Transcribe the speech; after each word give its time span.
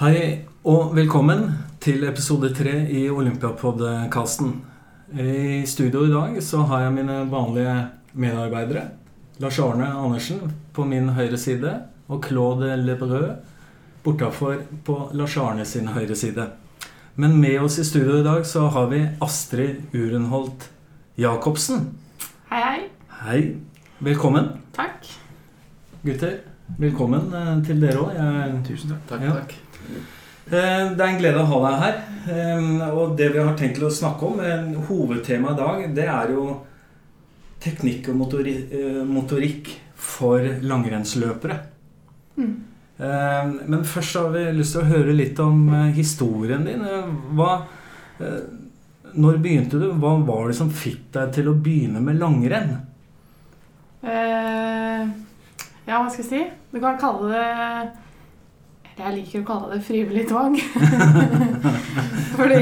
Hei 0.00 0.42
og 0.66 0.94
velkommen 0.96 1.44
til 1.82 2.02
episode 2.08 2.50
tre 2.56 2.72
i 2.90 3.04
Olympiapodkasten. 3.12 4.54
I 5.14 5.62
studio 5.70 6.04
i 6.08 6.12
dag 6.12 6.38
så 6.42 6.64
har 6.68 6.86
jeg 6.86 6.94
mine 6.96 7.18
vanlige 7.30 7.74
medarbeidere. 8.18 8.84
Lars 9.42 9.58
Arne 9.62 9.86
Andersen 9.92 10.40
på 10.74 10.86
min 10.88 11.08
høyre 11.14 11.38
side 11.38 11.72
og 12.08 12.24
Claude 12.26 12.74
Lebrød 12.80 13.28
bortafor 14.04 14.62
på 14.86 14.96
Lars 15.14 15.36
Arne 15.40 15.64
sin 15.66 15.88
høyre 15.94 16.16
side. 16.18 16.48
Men 17.16 17.36
med 17.40 17.60
oss 17.62 17.78
i 17.78 17.84
studio 17.86 18.18
i 18.20 18.26
dag 18.26 18.46
så 18.46 18.66
har 18.74 18.88
vi 18.90 19.04
Astrid 19.22 19.94
Urenholt 19.94 20.70
Jacobsen. 21.18 21.92
Hei, 22.50 22.62
hei. 22.64 22.80
Hei. 23.22 23.42
Velkommen. 24.02 24.48
Takk. 24.74 25.06
Gutter, 26.04 26.40
velkommen 26.82 27.30
eh, 27.32 27.52
til 27.64 27.78
dere 27.80 28.02
òg. 28.02 28.18
Tusen 28.66 28.90
takk. 28.90 29.06
Takk, 29.12 29.22
Ja. 29.28 29.36
takk. 29.38 29.54
Eh, 29.90 30.90
Det 30.94 31.00
er 31.00 31.08
en 31.08 31.18
glede 31.20 31.40
å 31.40 31.48
ha 31.48 31.60
deg 31.64 31.80
her. 31.82 31.96
Eh, 32.28 32.88
Og 32.90 33.16
det 33.16 33.32
vi 33.32 33.38
har 33.38 33.56
tenkt 33.56 33.78
til 33.78 33.88
å 33.88 33.90
snakke 33.90 34.22
om, 34.22 34.38
hovedtemaet 34.88 35.58
i 35.58 35.62
dag, 35.62 35.94
det 35.94 36.08
er 36.08 36.34
jo 36.34 36.60
teknikk 37.60 38.10
og 38.12 38.16
motori 38.16 38.54
eh, 38.70 39.02
motorikk 39.08 39.70
for 39.96 40.40
langrennsløpere. 40.40 41.58
Mm. 42.36 42.54
Men 43.66 43.82
først 43.82 44.14
har 44.14 44.28
vi 44.30 44.42
lyst 44.54 44.76
til 44.76 44.82
å 44.84 44.90
høre 44.90 45.14
litt 45.16 45.38
om 45.42 45.64
historien 45.96 46.62
din. 46.64 46.84
Hva, 47.34 47.64
når 49.14 49.40
begynte 49.42 49.80
du? 49.80 49.88
Hva 49.98 50.12
var 50.26 50.46
det 50.46 50.56
som 50.60 50.70
fikk 50.70 51.08
deg 51.16 51.32
til 51.34 51.48
å 51.50 51.56
begynne 51.58 52.02
med 52.04 52.20
langrenn? 52.20 52.76
Eh, 54.04 55.02
ja, 55.88 55.98
hva 55.98 56.10
skal 56.12 56.22
jeg 56.22 56.30
si? 56.30 56.42
Du 56.70 56.78
kan 56.82 56.98
kalle 57.00 57.32
det 57.32 58.03
jeg 58.94 59.14
liker 59.16 59.42
å 59.42 59.46
kalle 59.48 59.70
det 59.74 59.84
frivillig 59.86 60.24
tvang. 60.30 60.54
Fordi 62.38 62.60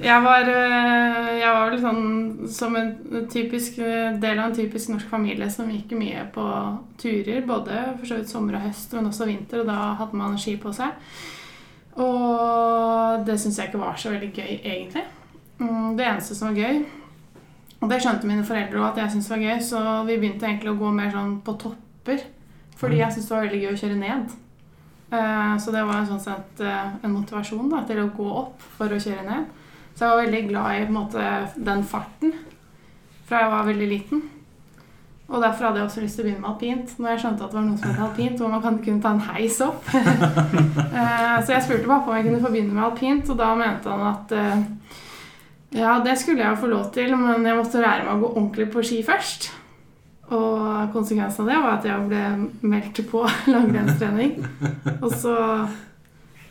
jeg 0.00 0.22
var, 0.24 0.48
eh, 0.48 1.28
jeg 1.40 1.50
var 1.50 1.70
vel 1.70 1.82
sånn 1.82 2.48
som 2.50 2.76
en 2.78 2.94
typisk 3.32 3.78
eh, 3.84 4.16
del 4.20 4.38
av 4.38 4.48
en 4.48 4.56
typisk 4.56 4.92
norsk 4.94 5.10
familie 5.12 5.50
som 5.52 5.68
gikk 5.72 5.92
mye 5.98 6.24
på 6.34 6.46
turer. 7.00 7.44
Både 7.48 7.82
for 7.98 8.08
så 8.08 8.20
vidt 8.20 8.32
sommer 8.32 8.56
og 8.58 8.64
høst, 8.68 8.96
men 8.96 9.10
også 9.10 9.28
vinter, 9.28 9.62
og 9.62 9.68
da 9.68 9.78
hadde 10.00 10.20
man 10.22 10.40
ski 10.40 10.56
på 10.60 10.72
seg. 10.76 10.96
Og 12.00 13.26
det 13.26 13.36
syns 13.42 13.58
jeg 13.60 13.70
ikke 13.70 13.82
var 13.82 14.00
så 14.00 14.12
veldig 14.14 14.32
gøy, 14.32 14.52
egentlig. 14.64 15.04
Mm, 15.60 15.96
Det 15.98 16.06
eneste 16.06 16.34
som 16.34 16.48
var 16.48 16.56
gøy 16.56 16.78
Og 17.82 17.90
det 17.90 17.98
skjønte 18.00 18.28
mine 18.28 18.44
foreldre 18.48 18.78
òg 18.80 18.86
at 18.86 19.00
jeg 19.02 19.10
syntes 19.12 19.28
var 19.28 19.42
gøy, 19.42 19.58
så 19.60 19.80
vi 20.08 20.16
begynte 20.16 20.46
egentlig 20.48 20.70
å 20.72 20.78
gå 20.80 20.92
mer 20.92 21.10
sånn 21.12 21.34
på 21.44 21.56
topper. 21.60 22.22
Fordi 22.80 23.00
jeg 23.00 23.12
syntes 23.12 23.28
det 23.28 23.34
var 23.36 23.44
veldig 23.44 23.60
gøy 23.64 23.72
å 23.74 23.80
kjøre 23.82 23.98
ned. 24.00 24.38
Eh, 25.12 25.56
Så 25.58 25.72
det 25.74 25.82
var 25.86 26.04
sånn 26.06 26.20
sett 26.22 26.60
eh, 26.62 26.90
en 27.04 27.12
motivasjon 27.16 27.70
da, 27.70 27.82
til 27.88 27.98
å 28.04 28.10
gå 28.16 28.26
opp 28.44 28.62
for 28.78 28.86
å 28.94 29.00
kjøre 29.00 29.24
ned. 29.26 29.48
Så 29.94 30.04
jeg 30.06 30.10
var 30.12 30.22
veldig 30.24 30.42
glad 30.48 30.76
i 30.80 30.92
måte, 30.92 31.24
den 31.56 31.82
farten 31.84 32.32
fra 33.28 33.40
jeg 33.44 33.50
var 33.52 33.66
veldig 33.68 33.88
liten. 33.90 34.22
Og 35.30 35.42
derfor 35.42 35.68
hadde 35.68 35.78
jeg 35.78 35.86
også 35.86 36.00
lyst 36.02 36.16
til 36.18 36.24
å 36.24 36.26
begynne 36.26 36.42
med 36.42 36.50
alpint. 36.50 36.94
Når 36.98 37.10
jeg 37.12 37.20
skjønte 37.22 37.44
at 37.44 37.52
det 37.52 37.58
var 37.60 37.66
noe 37.68 37.78
som 37.78 37.90
het 37.92 38.00
alpint, 38.06 38.40
hvor 38.40 38.50
man 38.50 38.62
kan 38.64 38.78
kunne 38.82 39.02
ta 39.04 39.12
en 39.14 39.20
heis 39.28 39.60
opp. 39.62 39.84
Eh, 40.90 41.36
Så 41.46 41.52
jeg 41.54 41.62
spurte 41.62 41.86
pappa 41.86 42.10
om 42.10 42.16
jeg 42.18 42.26
kunne 42.26 42.40
få 42.42 42.50
begynne 42.50 42.74
med 42.74 42.84
alpint, 42.84 43.28
og 43.30 43.36
da 43.38 43.52
mente 43.54 43.88
han 43.92 44.02
at 44.10 44.32
ja, 45.70 45.92
det 46.02 46.16
skulle 46.18 46.42
jeg 46.42 46.50
jo 46.50 46.58
få 46.64 46.66
lov 46.72 46.88
til, 46.92 47.12
men 47.16 47.46
jeg 47.46 47.54
måtte 47.56 47.78
lære 47.82 48.02
meg 48.08 48.16
å 48.16 48.22
gå 48.24 48.30
ordentlig 48.34 48.66
på 48.72 48.82
ski 48.82 48.98
først. 49.06 49.46
Og 50.30 50.92
konsekvensen 50.94 51.42
av 51.44 51.50
det 51.50 51.60
var 51.60 51.76
at 51.78 51.86
jeg 51.88 52.08
ble 52.10 52.24
meldt 52.70 53.00
på 53.10 53.22
langrennstrening. 53.54 54.36
Og 55.00 55.08
så 55.10 55.36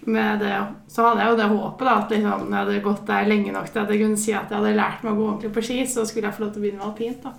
med 0.10 0.40
det, 0.42 0.56
så 0.88 1.06
hadde 1.06 1.22
jeg 1.22 1.32
jo 1.32 1.38
det 1.38 1.48
håpet 1.52 1.86
da, 1.86 1.94
at 2.00 2.12
liksom, 2.14 2.46
jeg 2.48 2.58
hadde 2.58 2.82
gått 2.86 3.02
der 3.08 3.30
lenge 3.30 3.54
nok 3.54 3.68
til 3.70 3.82
at 3.82 3.92
jeg 3.94 4.02
kunne 4.02 4.20
si 4.20 4.34
at 4.34 4.52
jeg 4.52 4.58
hadde 4.58 4.78
lært 4.78 5.04
meg 5.06 5.14
å 5.14 5.20
gå 5.20 5.26
ordentlig 5.28 5.52
på 5.56 5.64
ski, 5.68 5.80
så 5.92 6.06
skulle 6.08 6.30
jeg 6.30 6.38
få 6.38 6.46
lov 6.46 6.54
til 6.54 6.62
å 6.62 6.66
begynne 6.66 6.82
med 6.82 6.88
alpint. 6.90 7.26
da. 7.26 7.34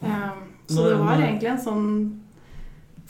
Um, 0.00 0.42
så 0.70 0.84
det 0.86 0.98
var 1.00 1.20
egentlig 1.20 1.50
en 1.50 1.60
sånn 1.60 1.88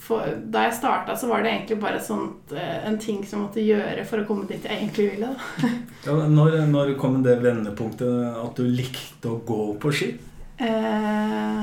for, 0.01 0.25
Da 0.51 0.65
jeg 0.65 0.79
starta, 0.79 1.15
så 1.17 1.29
var 1.29 1.45
det 1.45 1.53
egentlig 1.53 1.77
bare 1.83 2.01
sånt, 2.03 2.55
eh, 2.57 2.87
en 2.89 2.97
ting 2.99 3.21
som 3.21 3.39
jeg 3.39 3.45
måtte 3.45 3.65
gjøre 3.67 4.07
for 4.09 4.23
å 4.23 4.27
komme 4.27 4.49
dit 4.49 4.65
jeg 4.65 4.79
egentlig 4.79 5.11
ville. 5.11 5.29
da. 5.35 5.71
Ja, 6.07 6.15
når, 6.27 6.57
når 6.73 6.95
kom 6.99 7.21
det 7.23 7.37
vendepunktet 7.45 8.41
at 8.41 8.57
du 8.57 8.65
likte 8.65 9.35
å 9.35 9.43
gå 9.45 9.61
på 9.83 9.93
ski? 9.93 10.09
Eh, 10.57 11.61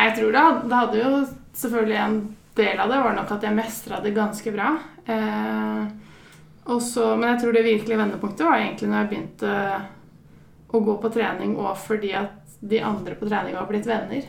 nei, 0.00 0.08
jeg 0.08 0.16
tror 0.16 0.32
det, 0.32 0.44
det 0.64 0.78
hadde 0.78 1.00
jo 1.00 1.10
selvfølgelig 1.60 1.98
en 2.00 2.20
del 2.56 2.80
av 2.80 2.90
det 2.90 3.00
var 3.04 3.16
nok 3.16 3.32
at 3.36 3.44
jeg 3.46 3.56
mestra 3.56 4.00
det 4.00 4.14
ganske 4.16 4.52
bra. 4.54 4.72
Eh, 5.04 5.82
også, 6.70 7.14
men 7.16 7.34
jeg 7.34 7.40
tror 7.42 7.56
det 7.56 7.66
virkelige 7.66 8.00
vendepunktet 8.00 8.46
var 8.46 8.60
egentlig 8.60 8.90
når 8.90 9.02
jeg 9.02 9.10
begynte 9.10 9.54
å 10.70 10.80
gå 10.86 10.96
på 11.02 11.10
trening, 11.12 11.56
og 11.58 11.76
fordi 11.82 12.12
at 12.16 12.36
de 12.60 12.82
andre 12.84 13.16
på 13.18 13.28
trening 13.28 13.56
var 13.56 13.68
blitt 13.68 13.88
venner. 13.88 14.26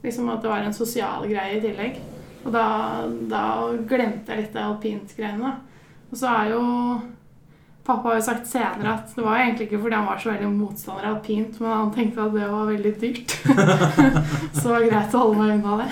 Liksom 0.00 0.28
At 0.32 0.42
det 0.42 0.48
var 0.48 0.64
en 0.64 0.76
sosial 0.76 1.26
greie 1.28 1.58
i 1.58 1.62
tillegg. 1.62 1.98
Og 2.44 2.52
da, 2.54 2.64
da 3.28 3.44
glemte 3.88 4.32
jeg 4.32 4.44
litt 4.44 4.54
det 4.54 4.62
alpint-greiene. 4.64 5.50
Og 6.08 6.16
så 6.16 6.30
er 6.30 6.52
jo 6.54 6.62
Pappa 7.90 8.12
har 8.12 8.18
jo 8.20 8.24
sagt 8.30 8.46
senere 8.50 8.94
at 8.96 9.12
det 9.16 9.24
var 9.26 9.40
egentlig 9.42 9.66
ikke 9.68 9.82
fordi 9.82 9.98
han 9.98 10.06
var 10.08 10.18
så 10.22 10.30
veldig 10.32 10.50
motstander 10.54 11.06
av 11.08 11.16
alpint, 11.18 11.60
men 11.60 11.72
han 11.74 11.92
tenkte 11.94 12.24
at 12.24 12.34
det 12.38 12.48
var 12.54 12.68
veldig 12.70 12.92
dyrt. 13.02 13.34
så 14.56 14.62
det 14.62 14.74
var 14.76 14.88
greit 14.88 15.16
å 15.18 15.22
holde 15.24 15.38
meg 15.40 15.54
unna 15.58 15.78
det. 15.82 15.88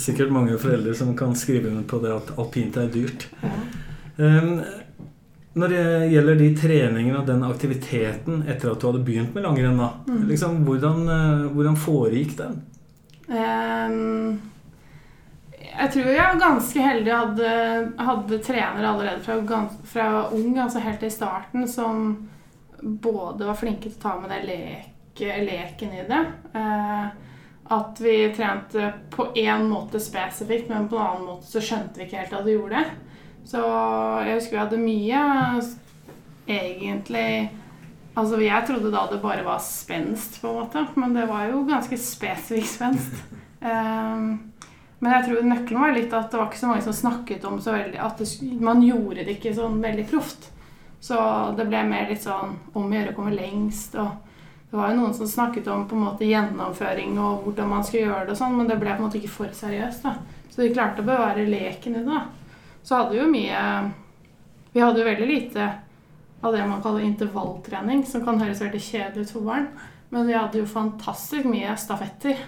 Sikkert 0.00 0.32
mange 0.32 0.56
foreldre 0.62 0.94
som 0.96 1.12
kan 1.18 1.34
skrive 1.36 1.68
under 1.72 1.84
på 1.88 2.00
det 2.02 2.12
at 2.14 2.32
alpint 2.40 2.78
er 2.80 2.88
dyrt. 2.92 3.28
Ja. 3.42 3.52
Um, 4.22 4.54
når 5.60 5.68
det 5.74 5.84
gjelder 6.14 6.38
de 6.40 6.46
treningene 6.56 7.18
og 7.20 7.26
den 7.28 7.42
aktiviteten 7.44 8.38
etter 8.48 8.70
at 8.72 8.80
du 8.80 8.86
hadde 8.88 9.02
begynt 9.04 9.34
med 9.36 9.44
langrenn, 9.44 9.76
da, 9.76 9.90
Mm. 10.08 10.22
liksom, 10.30 10.62
hvordan, 10.64 11.02
eh, 11.12 11.42
hvordan 11.52 11.76
foregikk 11.76 12.36
den? 12.38 12.54
Ehm, 13.28 14.38
jeg 15.82 15.90
tror 15.92 16.12
jeg 16.12 16.22
var 16.22 16.38
ganske 16.38 16.84
heldig. 16.84 17.12
Hadde, 17.12 17.54
hadde 17.98 18.38
trenere 18.44 18.88
allerede 18.88 19.22
fra, 19.24 19.64
fra 19.90 20.08
ung, 20.30 20.54
altså 20.62 20.82
helt 20.84 21.02
i 21.02 21.10
starten, 21.10 21.66
som 21.68 22.04
både 22.82 23.46
var 23.48 23.58
flinke 23.58 23.88
til 23.88 23.98
å 23.98 24.02
ta 24.02 24.12
med 24.20 24.30
det 24.30 24.42
leke, 24.46 25.40
leken 25.42 25.96
i 25.98 26.04
det. 26.06 26.22
Eh, 26.58 27.06
at 27.72 28.02
vi 28.04 28.16
trente 28.36 28.92
på 29.10 29.30
én 29.38 29.66
måte 29.70 30.00
spesifikt, 30.02 30.68
men 30.70 30.86
på 30.90 30.98
en 30.98 31.06
annen 31.06 31.26
måte 31.32 31.50
så 31.50 31.62
skjønte 31.62 31.98
vi 31.98 32.06
ikke 32.06 32.20
helt 32.20 32.38
at 32.38 32.46
vi 32.46 32.56
gjorde 32.56 32.82
det. 32.82 33.10
Så 33.48 33.62
jeg 34.22 34.36
husker 34.36 34.54
vi 34.54 34.62
hadde 34.62 34.82
mye 34.82 35.24
egentlig 36.46 37.26
Altså, 38.12 38.36
Jeg 38.44 38.66
trodde 38.68 38.90
da 38.92 39.06
det 39.08 39.22
bare 39.22 39.40
var 39.40 39.60
spenst, 39.64 40.34
på 40.42 40.50
en 40.50 40.58
måte, 40.58 40.82
men 41.00 41.14
det 41.16 41.22
var 41.30 41.46
jo 41.48 41.62
ganske 41.64 41.96
spesifikk 41.96 42.66
spenst. 42.68 43.22
Ehm, 43.64 44.51
men 45.02 45.16
jeg 45.16 45.24
tror 45.26 45.46
nøkkelen 45.50 45.82
var 45.82 45.94
litt 45.96 46.12
at 46.14 46.30
det 46.30 46.38
var 46.38 46.46
ikke 46.46 46.60
så 46.60 46.68
mange 46.70 46.82
som 46.84 46.94
snakket 46.94 47.46
om 47.48 47.56
så 47.60 47.72
veldig 47.74 47.98
At 47.98 48.20
det, 48.22 48.28
man 48.62 48.84
gjorde 48.86 49.24
det 49.26 49.32
ikke 49.34 49.54
sånn 49.56 49.80
veldig 49.82 50.04
proft. 50.12 50.46
Så 51.02 51.16
det 51.58 51.66
ble 51.66 51.80
mer 51.88 52.06
litt 52.06 52.22
sånn 52.22 52.52
om 52.70 52.84
å 52.84 52.94
gjøre 52.94 53.10
å 53.10 53.16
komme 53.16 53.34
lengst. 53.34 53.96
og 53.98 54.30
det 54.70 54.78
var 54.78 54.92
jo 54.92 55.00
noen 55.00 55.16
som 55.16 55.28
snakket 55.28 55.66
om 55.68 55.82
på 55.88 55.98
en 55.98 56.04
måte 56.06 56.28
gjennomføring 56.28 57.18
og 57.18 57.42
hvordan 57.44 57.72
man 57.74 57.82
skulle 57.84 58.06
gjøre 58.06 58.28
det, 58.28 58.36
og 58.36 58.38
sånn, 58.38 58.54
men 58.56 58.70
det 58.70 58.78
ble 58.80 58.94
på 58.94 59.02
en 59.02 59.08
måte 59.08 59.18
ikke 59.18 59.32
for 59.34 59.50
seriøst. 59.58 60.06
da. 60.06 60.14
Så 60.54 60.62
de 60.62 60.70
klarte 60.70 61.02
å 61.02 61.08
bevare 61.10 61.48
leken 61.50 61.98
i 61.98 62.04
det. 62.04 62.06
da. 62.06 62.70
Så 62.86 62.96
hadde 62.96 63.16
vi 63.16 63.20
jo 63.20 63.28
mye 63.30 63.64
Vi 64.72 64.80
hadde 64.80 65.02
jo 65.02 65.10
veldig 65.10 65.26
lite 65.28 65.66
av 66.40 66.54
det 66.54 66.62
man 66.64 66.80
kaller 66.80 67.04
intervalltrening, 67.04 68.06
som 68.06 68.22
kan 68.24 68.40
høres 68.40 68.62
veldig 68.62 68.80
kjedelig 68.80 69.26
ut 69.26 69.34
for 69.34 69.50
barn. 69.50 69.66
Men 70.08 70.30
vi 70.30 70.38
hadde 70.38 70.62
jo 70.62 70.70
fantastisk 70.70 71.44
mye 71.44 71.74
stafetter. 71.76 72.38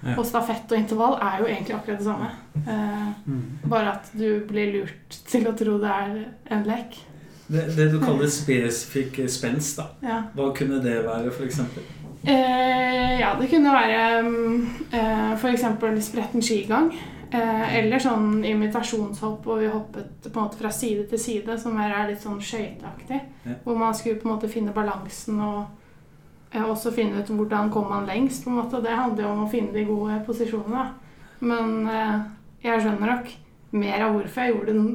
Ja. 0.00 0.16
Og 0.16 0.24
stafett 0.24 0.72
og 0.72 0.78
intervall 0.80 1.18
er 1.20 1.42
jo 1.42 1.48
egentlig 1.50 1.76
akkurat 1.76 2.00
det 2.00 2.06
samme. 2.06 2.30
Eh, 2.60 3.30
bare 3.68 3.94
at 3.98 4.10
du 4.16 4.40
blir 4.48 4.72
lurt 4.78 5.20
til 5.28 5.48
å 5.48 5.54
tro 5.56 5.76
det 5.82 5.92
er 5.92 6.18
en 6.56 6.66
lek. 6.68 6.96
Det, 7.50 7.66
det 7.76 7.88
du 7.92 7.98
kaller 8.00 8.30
spesifikk 8.30 9.18
spenst, 9.28 9.80
da. 9.80 9.88
Ja. 10.06 10.20
Hva 10.36 10.52
kunne 10.56 10.78
det 10.84 11.00
være, 11.04 11.32
f.eks.? 11.34 11.60
Eh, 12.22 13.20
ja, 13.20 13.32
det 13.40 13.48
kunne 13.50 13.72
være 13.74 14.20
um, 14.24 14.68
eh, 14.92 15.32
f.eks. 15.34 15.64
spretten 16.06 16.44
skigang. 16.44 16.92
Eh, 17.30 17.76
eller 17.78 18.02
sånn 18.02 18.40
imitasjonshopp 18.42 19.44
hvor 19.46 19.60
vi 19.62 19.68
hoppet 19.70 20.24
på 20.24 20.32
en 20.32 20.46
måte 20.48 20.58
fra 20.58 20.72
side 20.74 21.04
til 21.12 21.20
side, 21.22 21.58
som 21.62 21.76
mer 21.78 21.92
er 21.94 22.08
litt 22.10 22.24
sånn 22.24 22.40
skøyteaktig. 22.42 23.20
Ja. 23.46 23.58
Hvor 23.64 23.78
man 23.78 23.94
skulle 23.94 24.18
på 24.18 24.26
en 24.28 24.34
måte 24.34 24.50
finne 24.50 24.74
balansen 24.74 25.38
og 25.44 25.79
eh, 26.52 26.64
også 26.64 26.92
finne 26.94 27.20
ut 27.20 27.30
hvordan 27.30 27.70
kom 27.72 27.88
man 27.90 28.08
lengst. 28.08 28.44
på 28.44 28.50
en 28.50 28.60
måte. 28.62 28.82
Det 28.82 28.96
handler 28.96 29.24
jo 29.24 29.30
om 29.30 29.44
å 29.44 29.50
finne 29.50 29.72
de 29.72 29.84
gode 29.88 30.18
posisjonene. 30.26 30.88
Men 31.40 31.86
eh, 31.88 32.18
jeg 32.66 32.82
skjønner 32.82 33.14
nok 33.14 33.32
mer 33.70 34.04
av 34.04 34.14
hvorfor 34.16 34.42
jeg 34.44 34.54
gjorde 34.54 34.74
den 34.74 34.90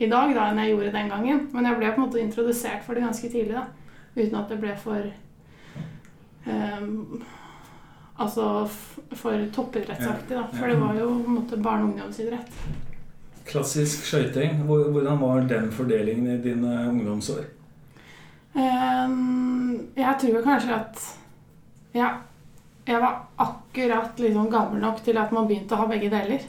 i 0.00 0.08
dag 0.08 0.32
da 0.34 0.46
enn 0.48 0.62
jeg 0.62 0.72
gjorde 0.74 0.94
den 0.94 1.10
gangen. 1.12 1.42
Men 1.52 1.68
jeg 1.68 1.80
ble 1.80 1.92
på 1.92 2.00
en 2.00 2.06
måte 2.06 2.22
introdusert 2.22 2.84
for 2.86 2.96
det 2.96 3.04
ganske 3.04 3.28
tidlig. 3.28 3.56
da. 3.56 3.66
Uten 4.16 4.38
at 4.40 4.48
det 4.50 4.60
ble 4.62 4.72
for 4.80 5.10
um, 6.46 7.20
altså 8.20 8.46
for 9.16 9.44
toppidrettsaktig, 9.54 10.36
da. 10.36 10.46
For 10.52 10.68
det 10.68 10.78
var 10.80 10.96
jo 10.98 11.08
på 11.08 11.30
en 11.30 11.36
måte 11.40 11.60
barne- 11.62 11.84
og 11.84 11.92
ungdomsidrett. 11.92 12.50
klassisk 13.50 14.04
skøyting, 14.06 14.60
hvordan 14.66 15.20
var 15.20 15.40
den 15.50 15.72
fordelingen 15.72 16.26
i 16.26 16.42
dine 16.42 16.88
ungdomsår? 16.88 17.48
Um, 18.54 19.90
jeg 19.94 20.16
tror 20.20 20.42
kanskje 20.42 20.74
at 20.74 21.02
ja, 21.94 22.08
jeg 22.86 23.02
var 23.02 23.20
akkurat 23.38 24.18
liksom 24.18 24.50
gammel 24.50 24.82
nok 24.82 25.04
til 25.04 25.18
at 25.18 25.30
man 25.34 25.46
begynte 25.46 25.76
å 25.76 25.84
ha 25.84 25.88
begge 25.90 26.10
deler. 26.10 26.46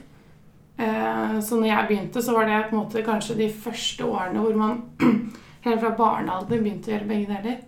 Uh, 0.82 1.38
så 1.44 1.60
når 1.60 1.68
jeg 1.70 1.90
begynte, 1.90 2.24
så 2.24 2.34
var 2.36 2.50
det 2.50 2.64
på 2.70 2.76
en 2.76 2.82
måte 2.82 3.06
kanskje 3.06 3.38
de 3.44 3.50
første 3.54 4.06
årene 4.08 4.42
hvor 4.42 4.58
man 4.58 4.82
helt 5.66 5.82
fra 5.84 5.94
barnealder 5.98 6.62
begynte 6.62 6.90
å 6.90 6.96
gjøre 6.96 7.10
begge 7.12 7.36
deler. 7.36 7.60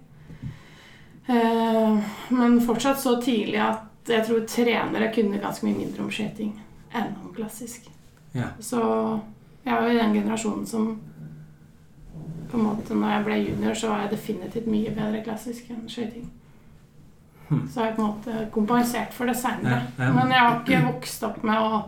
Uh, 1.30 2.02
men 2.34 2.62
fortsatt 2.66 3.00
så 3.00 3.20
tidlig 3.22 3.62
at 3.62 4.10
jeg 4.10 4.26
tror 4.28 4.44
trenere 4.50 5.14
kunne 5.16 5.40
ganske 5.40 5.66
mye 5.66 5.78
mindre 5.78 6.04
om 6.04 6.12
skøyting 6.12 6.58
enn 6.94 7.14
om 7.22 7.32
klassisk. 7.36 7.86
Ja. 8.34 8.50
Så 8.60 8.82
jeg 9.64 9.76
var 9.78 9.88
i 9.88 9.98
den 9.98 10.16
generasjonen 10.18 10.66
som 10.68 10.90
på 12.54 12.60
en 12.60 12.68
måte 12.68 12.94
når 12.94 13.10
jeg 13.16 13.26
ble 13.26 13.36
junior, 13.42 13.74
så 13.74 13.90
var 13.90 14.04
jeg 14.04 14.12
definitivt 14.14 14.70
mye 14.70 14.94
bedre 14.94 15.24
klassisk 15.26 15.72
enn 15.74 15.88
skøyting. 15.90 16.28
Hmm. 17.48 17.64
Så 17.66 17.80
har 17.82 17.88
jeg 17.90 17.96
på 17.98 18.04
en 18.04 18.12
måte 18.12 18.44
kompensert 18.54 19.14
for 19.18 19.26
det 19.30 19.36
seinere. 19.42 19.80
Ja, 19.98 20.06
ja. 20.06 20.12
Men 20.14 20.30
jeg 20.32 20.40
har 20.46 20.60
ikke 20.62 20.84
vokst 20.92 21.26
opp 21.26 21.42
med 21.44 21.58
å 21.58 21.82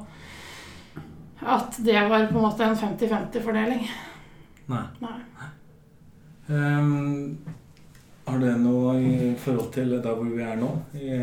at 1.46 1.78
det 1.86 2.00
var 2.10 2.26
på 2.32 2.40
en 2.40 2.46
måte 2.48 2.66
en 2.66 2.76
50-50-fordeling. 2.80 3.84
Nei. 4.72 4.84
Nei. 5.04 5.18
Um, 6.48 7.38
har 8.26 8.40
det 8.42 8.54
noe 8.64 8.96
i 8.98 9.34
forhold 9.38 9.70
til 9.76 9.94
der 10.00 10.16
hvor 10.18 10.26
vi 10.26 10.42
er 10.42 10.58
nå? 10.58 10.72
I, 10.98 11.20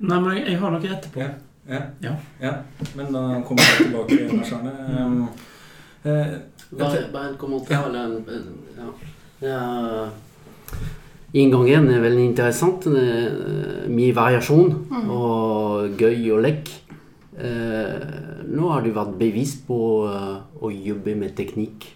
Nei, 0.00 0.18
men 0.18 0.34
jeg, 0.36 0.44
jeg 0.50 0.60
har 0.60 0.74
noe 0.74 0.92
etterpå. 0.96 1.20
ja, 1.24 1.30
ja, 1.70 1.80
Ja. 2.04 2.12
ja. 2.40 2.52
Men 2.96 3.12
da 3.16 3.24
kommer 3.48 3.64
jeg 3.64 3.86
tilbake, 3.86 4.20
Lars 4.34 4.52
Arne. 4.58 4.74
Um, 5.00 5.28
eh, 6.04 6.36
Bare, 6.78 7.04
bare 7.12 7.28
en 7.32 7.36
kommentar. 7.36 7.88
eller 7.88 8.04
En, 8.04 8.24
en, 8.28 8.58
ja. 8.78 8.90
Ja, 9.48 10.08
Inngangen 11.32 11.88
er 11.94 12.00
veldig 12.02 12.24
interessant. 12.32 12.84
Det 12.90 13.02
er 13.06 13.88
mye 13.90 14.14
variasjon 14.14 14.72
Mm. 14.90 15.10
og 15.10 15.96
gøy 15.98 16.30
og 16.34 16.42
lek. 16.42 16.70
Eh, 17.38 18.44
nå 18.50 18.68
har 18.72 18.82
du 18.82 18.90
vært 18.92 19.14
bevisst 19.18 19.62
på 19.68 19.78
eh, 20.10 20.40
å 20.60 20.70
jobbe 20.74 21.14
med 21.16 21.36
teknikk 21.38 21.86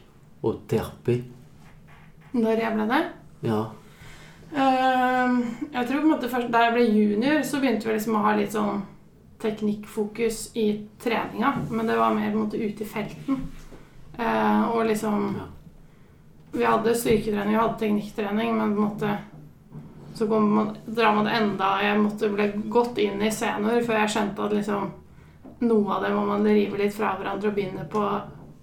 og 0.43 0.61
terapi. 0.71 1.19
Når 2.35 2.61
jeg 2.62 2.75
ble 2.77 2.87
det? 2.91 3.03
Ja. 3.43 3.65
Ehm, 4.55 5.41
jeg 5.75 5.87
tror 5.88 5.99
på 6.00 6.05
en 6.06 6.12
måte 6.15 6.29
først 6.31 6.50
Da 6.53 6.61
jeg 6.69 6.75
ble 6.77 6.85
junior, 6.94 7.43
så 7.43 7.59
begynte 7.61 7.87
vi 7.88 7.93
liksom 7.99 8.15
å 8.17 8.23
ha 8.23 8.37
litt 8.38 8.53
sånn 8.55 8.82
teknikkfokus 9.43 10.50
i 10.56 10.69
treninga. 11.03 11.50
Men 11.70 11.87
det 11.91 11.99
var 11.99 12.15
mer 12.15 12.31
på 12.31 12.38
en 12.38 12.44
måte 12.47 12.61
ute 12.62 12.85
i 12.85 12.87
felten. 12.87 13.43
Eh, 14.19 14.63
og 14.71 14.87
liksom 14.87 15.41
Vi 16.53 16.65
hadde 16.65 16.95
styrketrening, 16.95 17.51
vi 17.51 17.59
hadde 17.59 17.79
teknikktrening, 17.79 18.53
men 18.57 18.77
måte 18.79 19.17
så 20.15 20.29
kom 20.29 20.55
man, 20.55 20.77
drar 20.87 21.15
man 21.15 21.25
det 21.25 21.33
enda 21.35 21.83
Jeg 21.83 21.99
måtte 21.99 22.29
bli 22.31 22.47
godt 22.71 22.99
inn 23.03 23.23
i 23.23 23.33
senior 23.35 23.83
før 23.83 23.99
jeg 24.05 24.13
skjønte 24.15 24.45
at 24.47 24.55
liksom 24.55 24.93
noe 25.65 25.97
av 25.97 26.03
det 26.05 26.13
må 26.15 26.23
man 26.29 26.45
rive 26.47 26.79
litt 26.79 26.95
fra 26.95 27.15
hverandre 27.19 27.51
og 27.51 27.57
begynne 27.57 27.87
på 27.91 28.03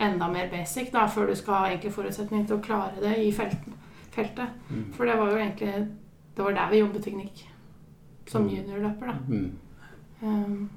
enda 0.01 0.27
mer 0.31 0.50
basic 0.51 0.92
da, 0.94 1.06
før 1.09 1.31
du 1.31 1.36
skal 1.36 1.56
ha 1.56 1.69
egentlig 1.69 1.94
forutsetning 1.95 2.45
til 2.48 2.57
å 2.57 2.63
klare 2.63 3.01
det 3.01 3.15
i 3.21 3.31
felten, 3.36 3.74
feltet. 4.13 4.53
Mm. 4.69 4.83
For 4.95 5.09
det 5.09 5.18
var 5.19 5.31
jo 5.31 5.39
egentlig 5.39 5.88
Det 6.36 6.44
var 6.45 6.53
der 6.56 6.69
vi 6.71 6.77
jobbet 6.80 7.03
teknikk. 7.03 7.42
Som 8.27 8.45
Mm. 8.45 8.50
juniorløper, 8.50 9.06
da. 9.07 9.13
Mm. 9.27 9.51
Um, 10.21 10.69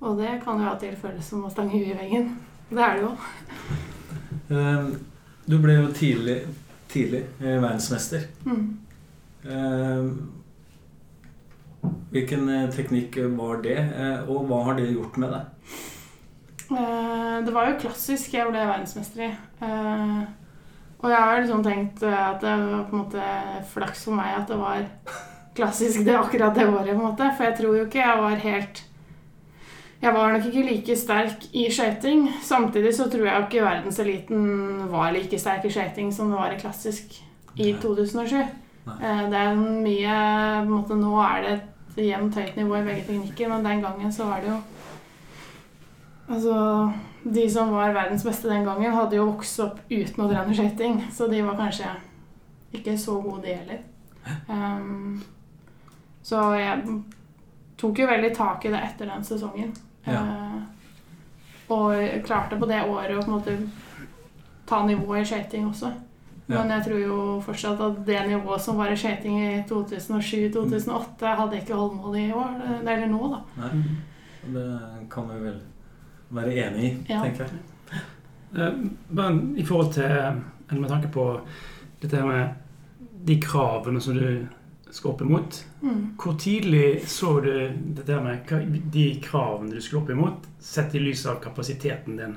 og 0.00 0.16
det 0.18 0.40
kan 0.44 0.58
jo 0.58 0.64
av 0.64 0.74
og 0.74 0.80
til 0.80 0.96
føles 0.96 1.24
som 1.24 1.44
å 1.44 1.50
stange 1.50 1.70
huet 1.76 1.90
i 1.90 1.98
veggen. 1.98 2.38
Det 2.70 2.82
er 2.82 2.98
det 2.98 3.02
jo. 3.02 3.14
ehm, 4.54 4.90
du 5.50 5.56
ble 5.58 5.74
jo 5.74 5.86
tidlig, 5.94 6.36
tidlig 6.90 7.24
eh, 7.40 7.56
verdensmester. 7.56 8.28
Mm. 8.46 8.78
Ehm, 9.50 10.10
hvilken 12.12 12.48
eh, 12.48 12.68
teknikk 12.70 13.18
var 13.38 13.62
det, 13.64 13.78
eh, 13.78 14.28
og 14.30 14.46
hva 14.46 14.60
har 14.68 14.78
det 14.78 14.92
gjort 14.92 15.18
med 15.18 15.34
deg? 15.34 15.56
Det 16.70 17.50
var 17.50 17.66
jo 17.66 17.80
klassisk 17.82 18.34
jeg 18.36 18.46
ble 18.46 18.60
verdensmester 18.62 19.24
i. 19.24 19.30
Og 21.00 21.08
jeg 21.10 21.18
har 21.18 21.40
liksom 21.40 21.64
tenkt 21.66 22.04
at 22.06 22.44
det 22.44 22.52
var 22.52 22.84
på 22.86 22.94
en 22.94 23.00
måte 23.00 23.30
flaks 23.72 24.04
for 24.06 24.14
meg 24.14 24.36
at 24.36 24.52
det 24.52 24.58
var 24.60 24.84
klassisk 25.56 26.04
det 26.06 26.14
akkurat 26.14 26.54
det 26.54 26.68
året. 26.68 26.92
på 26.92 27.00
en 27.00 27.08
måte. 27.08 27.32
For 27.34 27.48
jeg 27.48 27.56
tror 27.58 27.74
jo 27.74 27.88
ikke 27.88 28.04
jeg 28.04 28.22
var 28.22 28.44
helt 28.44 28.84
Jeg 30.00 30.14
var 30.16 30.32
nok 30.32 30.46
ikke 30.48 30.62
like 30.64 30.94
sterk 30.96 31.42
i 31.52 31.66
skøyting. 31.68 32.28
Samtidig 32.42 32.94
så 32.96 33.08
tror 33.12 33.26
jeg 33.26 33.42
ikke 33.44 33.64
verdenseliten 33.64 34.46
var 34.88 35.10
like 35.12 35.38
sterk 35.38 35.66
i 35.68 35.72
skøyting 35.72 36.08
som 36.14 36.30
det 36.32 36.38
var 36.40 36.54
i 36.54 36.60
klassisk 36.60 37.18
i 37.60 37.74
2007. 37.82 38.36
Nei. 38.86 38.96
Eh, 38.96 39.24
det 39.28 39.42
er 39.42 39.58
mye 39.60 40.14
måte, 40.64 40.96
Nå 40.96 41.12
er 41.20 41.44
det 41.44 41.52
et 41.58 42.00
jevnt 42.06 42.38
høyt 42.40 42.56
nivå 42.56 42.78
i 42.78 42.86
begge 42.86 43.04
teknikker, 43.10 43.50
men 43.52 43.66
den 43.66 43.82
gangen 43.84 44.12
så 44.12 44.30
var 44.30 44.40
det 44.40 44.54
jo 44.54 44.60
Altså, 46.30 46.92
De 47.24 47.50
som 47.50 47.72
var 47.74 47.92
verdens 47.92 48.24
beste 48.24 48.48
den 48.48 48.64
gangen, 48.64 48.94
hadde 48.94 49.16
jo 49.16 49.26
vokst 49.26 49.60
opp 49.60 49.80
uten 49.90 50.24
å 50.24 50.28
trene 50.30 50.54
skøyting. 50.54 51.02
Så 51.12 51.26
de 51.28 51.42
var 51.44 51.58
kanskje 51.58 51.90
ikke 52.72 52.96
så 52.98 53.18
gode, 53.20 53.42
de 53.42 53.54
heller. 53.58 53.82
Um, 54.48 55.20
så 56.22 56.54
jeg 56.56 57.02
tok 57.76 57.98
jo 57.98 58.08
veldig 58.08 58.30
tak 58.36 58.64
i 58.64 58.72
det 58.72 58.80
etter 58.86 59.10
den 59.10 59.26
sesongen. 59.26 59.74
Ja. 60.06 60.20
Eh, 60.20 60.62
og 61.70 62.24
klarte 62.26 62.58
på 62.58 62.66
det 62.66 62.80
året 62.82 63.14
å 63.16 63.22
på 63.22 63.30
en 63.30 63.36
måte 63.36 63.56
ta 64.66 64.80
nivået 64.86 65.22
i 65.22 65.28
skøyting 65.30 65.68
også. 65.70 65.92
Ja. 66.50 66.58
Men 66.58 66.70
jeg 66.74 66.82
tror 66.84 66.98
jo 66.98 67.16
fortsatt 67.46 67.80
at 67.80 68.00
det 68.06 68.22
nivået 68.26 68.60
som 68.64 68.76
var 68.80 68.90
i 68.90 68.96
skøyting 68.98 69.36
i 69.38 69.62
2007-2008, 69.70 71.34
hadde 71.38 71.60
ikke 71.60 71.76
holdmål 71.78 72.16
i 72.18 72.24
år. 72.34 72.56
Eller 72.80 73.06
nå, 73.06 73.20
da. 73.30 73.40
Nei, 73.62 73.82
det 74.56 74.64
kan 75.12 75.28
vi 75.30 75.38
vel 75.44 75.60
være 76.30 76.56
enig 76.64 76.84
i, 76.88 76.90
Ja. 77.12 77.22
tenker 77.22 77.46
jeg. 77.46 78.90
Men 79.10 79.54
i 79.56 79.62
forhold 79.64 79.92
til 79.92 80.04
Eller 80.70 80.80
med 80.80 80.90
tanke 80.90 81.08
på 81.08 81.40
dette 82.02 82.22
med 82.24 82.54
de 83.26 83.40
kravene 83.42 84.00
som 84.00 84.14
du 84.14 84.46
skal 84.90 85.12
opp 85.12 85.24
imot. 85.24 85.64
Mm. 85.82 86.06
Hvor 86.18 86.36
tidlig 86.38 87.08
så 87.08 87.40
du 87.40 87.52
det 87.96 88.06
der 88.06 88.22
med 88.24 88.52
de 88.92 89.06
kravene 89.22 89.74
du 89.74 89.80
skulle 89.80 90.02
opp 90.02 90.10
imot, 90.10 90.48
sett 90.60 90.94
i 90.94 91.02
lys 91.02 91.26
av 91.30 91.40
kapasiteten 91.42 92.16
din? 92.18 92.36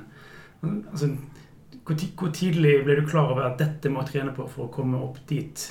Altså, 0.64 1.10
hvor, 1.84 2.30
tidlig 2.32 2.78
ble 2.84 3.00
du 3.00 3.08
klar 3.08 3.32
over 3.34 3.50
at 3.50 3.58
dette 3.60 3.92
må 3.92 4.04
jeg 4.04 4.14
trene 4.14 4.36
på 4.36 4.46
for 4.48 4.68
å 4.68 4.72
komme 4.72 5.00
opp 5.04 5.18
dit 5.28 5.66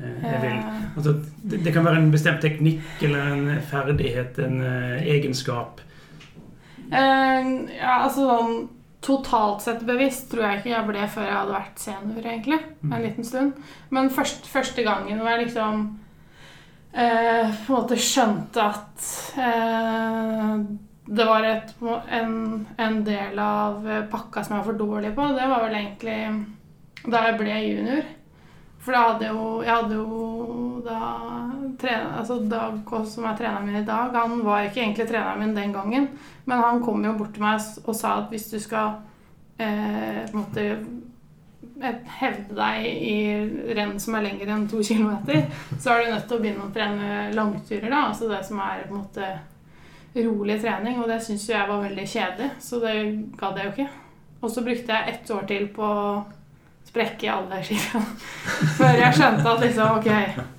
eh, 0.00 0.24
jeg 0.24 0.40
vil? 0.42 0.58
Altså, 0.96 1.14
det, 1.44 1.62
det 1.66 1.74
kan 1.76 1.86
være 1.86 2.02
en 2.02 2.10
bestemt 2.14 2.42
teknikk 2.42 3.06
eller 3.06 3.36
en 3.36 3.62
ferdighet, 3.70 4.40
en 4.42 4.60
eh, 4.64 5.06
egenskap. 5.14 5.84
Uh, 6.90 7.70
ja, 7.70 8.00
altså 8.00 8.26
sånn 8.26 8.54
Totalt 9.00 9.64
sett 9.64 9.80
bevisst 9.88 10.28
tror 10.30 10.44
jeg 10.44 10.60
ikke 10.60 10.72
jeg 10.74 10.88
ble 10.90 11.06
før 11.08 11.24
jeg 11.24 11.38
hadde 11.38 11.56
vært 11.56 11.80
senior, 11.80 12.20
egentlig. 12.20 12.60
Mm. 12.82 12.92
En 12.92 13.06
liten 13.06 13.26
stund. 13.26 13.72
Men 13.96 14.12
først, 14.12 14.46
første 14.50 14.84
gangen 14.84 15.22
hvor 15.22 15.32
jeg 15.32 15.46
liksom 15.46 15.82
eh, 16.92 17.48
på 17.64 17.72
en 17.72 17.78
måte 17.78 17.98
skjønte 18.00 18.66
at 18.66 19.10
eh, 19.40 20.54
det 21.10 21.26
var 21.26 21.48
et, 21.48 21.72
en, 22.20 22.34
en 22.78 23.02
del 23.06 23.40
av 23.42 23.88
pakka 24.12 24.44
som 24.44 24.54
jeg 24.54 24.60
var 24.60 24.68
for 24.68 24.78
dårlig 24.78 25.14
på, 25.16 25.32
det 25.34 25.48
var 25.50 25.64
vel 25.64 25.78
egentlig 25.80 26.18
da 27.08 27.24
jeg 27.26 27.38
ble 27.40 27.56
junior. 27.64 28.08
For 28.80 28.96
da 28.96 29.00
hadde 29.10 29.28
jo 29.28 29.40
Jeg 29.60 29.74
hadde 29.74 29.96
jo 29.98 30.20
da 30.84 30.98
altså 32.18 32.38
Dag 32.50 32.80
som 33.08 33.26
er 33.28 33.36
treneren 33.38 33.66
min 33.66 33.82
i 33.82 33.86
dag, 33.86 34.14
han 34.14 34.40
var 34.44 34.66
ikke 34.66 34.82
egentlig 34.82 35.08
treneren 35.08 35.40
min 35.40 35.54
den 35.56 35.72
gangen. 35.72 36.08
Men 36.44 36.64
han 36.64 36.82
kom 36.84 37.04
jo 37.04 37.14
bort 37.18 37.34
til 37.34 37.44
meg 37.44 37.60
og 37.84 37.96
sa 37.96 38.16
at 38.20 38.32
hvis 38.32 38.50
du 38.52 38.58
skal 38.62 38.98
eh, 39.60 40.26
måte 40.34 40.66
eh, 40.70 42.00
hevde 42.20 42.56
deg 42.56 42.88
i 42.88 43.74
renn 43.76 43.96
som 44.02 44.16
er 44.16 44.26
lengre 44.28 44.52
enn 44.54 44.66
to 44.70 44.82
kilometer, 44.84 45.46
så 45.78 45.94
er 45.94 46.04
du 46.04 46.12
nødt 46.14 46.28
til 46.28 46.38
å 46.38 46.42
begynne 46.42 46.66
å 46.66 46.74
trene 46.74 47.22
langturer. 47.36 47.88
da, 47.88 48.04
Altså 48.10 48.28
det 48.30 48.42
som 48.48 48.60
er 48.64 48.84
på 48.86 48.94
en 48.94 49.00
måte 49.00 49.30
rolig 50.16 50.60
trening. 50.62 51.00
Og 51.00 51.08
det 51.08 51.22
syntes 51.24 51.48
jo 51.48 51.56
jeg 51.56 51.70
var 51.70 51.84
veldig 51.86 52.06
kjedelig, 52.14 52.52
så 52.60 52.84
det 52.84 52.94
gadd 53.40 53.58
jeg 53.58 53.66
jo 53.66 53.74
ikke. 53.76 53.90
Og 54.40 54.50
så 54.50 54.64
brukte 54.64 54.96
jeg 54.96 55.14
ett 55.14 55.34
år 55.34 55.42
til 55.48 55.66
på 55.74 55.84
å 55.84 56.22
sprekke 56.88 57.26
i 57.26 57.34
alle 57.34 57.60
skiene. 57.66 58.00
Før 58.78 58.96
jeg 59.04 59.18
skjønte 59.18 59.52
at 59.52 59.62
liksom, 59.66 60.00
ok 60.00 60.56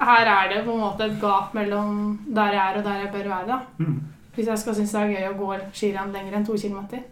Her 0.00 0.30
er 0.32 0.48
det 0.48 0.62
på 0.64 0.72
en 0.72 0.80
måte 0.80 1.04
et 1.06 1.18
gap 1.20 1.52
mellom 1.54 2.18
der 2.26 2.54
jeg 2.56 2.62
er 2.62 2.78
og 2.78 2.84
der 2.84 3.02
jeg 3.02 3.12
bør 3.12 3.28
være. 3.28 3.46
da. 3.46 3.58
Mm. 3.78 4.00
Hvis 4.34 4.46
jeg 4.46 4.58
skal 4.58 4.74
synes 4.74 4.92
det 4.96 5.00
er 5.00 5.12
gøy 5.14 5.28
å 5.28 5.36
gå 5.36 5.52
skirenn 5.76 6.12
lenger 6.14 6.36
enn 6.38 6.46
to 6.46 6.56
kilometer. 6.56 7.02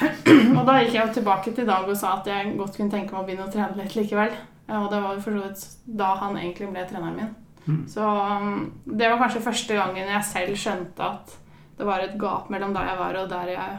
og 0.58 0.62
da 0.66 0.78
gikk 0.80 0.94
jeg 0.94 1.02
jo 1.06 1.14
tilbake 1.18 1.52
til 1.56 1.68
Dag 1.68 1.88
og 1.88 1.96
sa 1.96 2.14
at 2.18 2.28
jeg 2.28 2.56
godt 2.58 2.76
kunne 2.76 2.92
tenke 2.92 3.14
meg 3.14 3.22
å 3.22 3.26
begynne 3.28 3.46
å 3.48 3.52
trene 3.52 3.78
litt 3.78 3.96
likevel. 3.96 4.34
Og 4.70 4.88
det 4.92 5.00
var 5.02 5.16
jo 5.16 5.22
for 5.24 5.36
så 5.36 5.44
vidt 5.46 5.96
da 6.00 6.10
han 6.20 6.36
egentlig 6.38 6.70
ble 6.70 6.84
treneren 6.88 7.16
min. 7.18 7.32
Mm. 7.66 7.82
Så 7.90 8.04
um, 8.04 8.64
det 8.84 9.08
var 9.10 9.20
kanskje 9.20 9.44
første 9.44 9.76
gangen 9.76 10.12
jeg 10.12 10.28
selv 10.28 10.58
skjønte 10.58 11.06
at 11.06 11.34
det 11.78 11.88
var 11.88 12.04
et 12.04 12.16
gap 12.20 12.50
mellom 12.52 12.74
der 12.76 12.90
jeg 12.90 13.00
var 13.00 13.18
og 13.20 13.30
der 13.30 13.52
jeg 13.54 13.78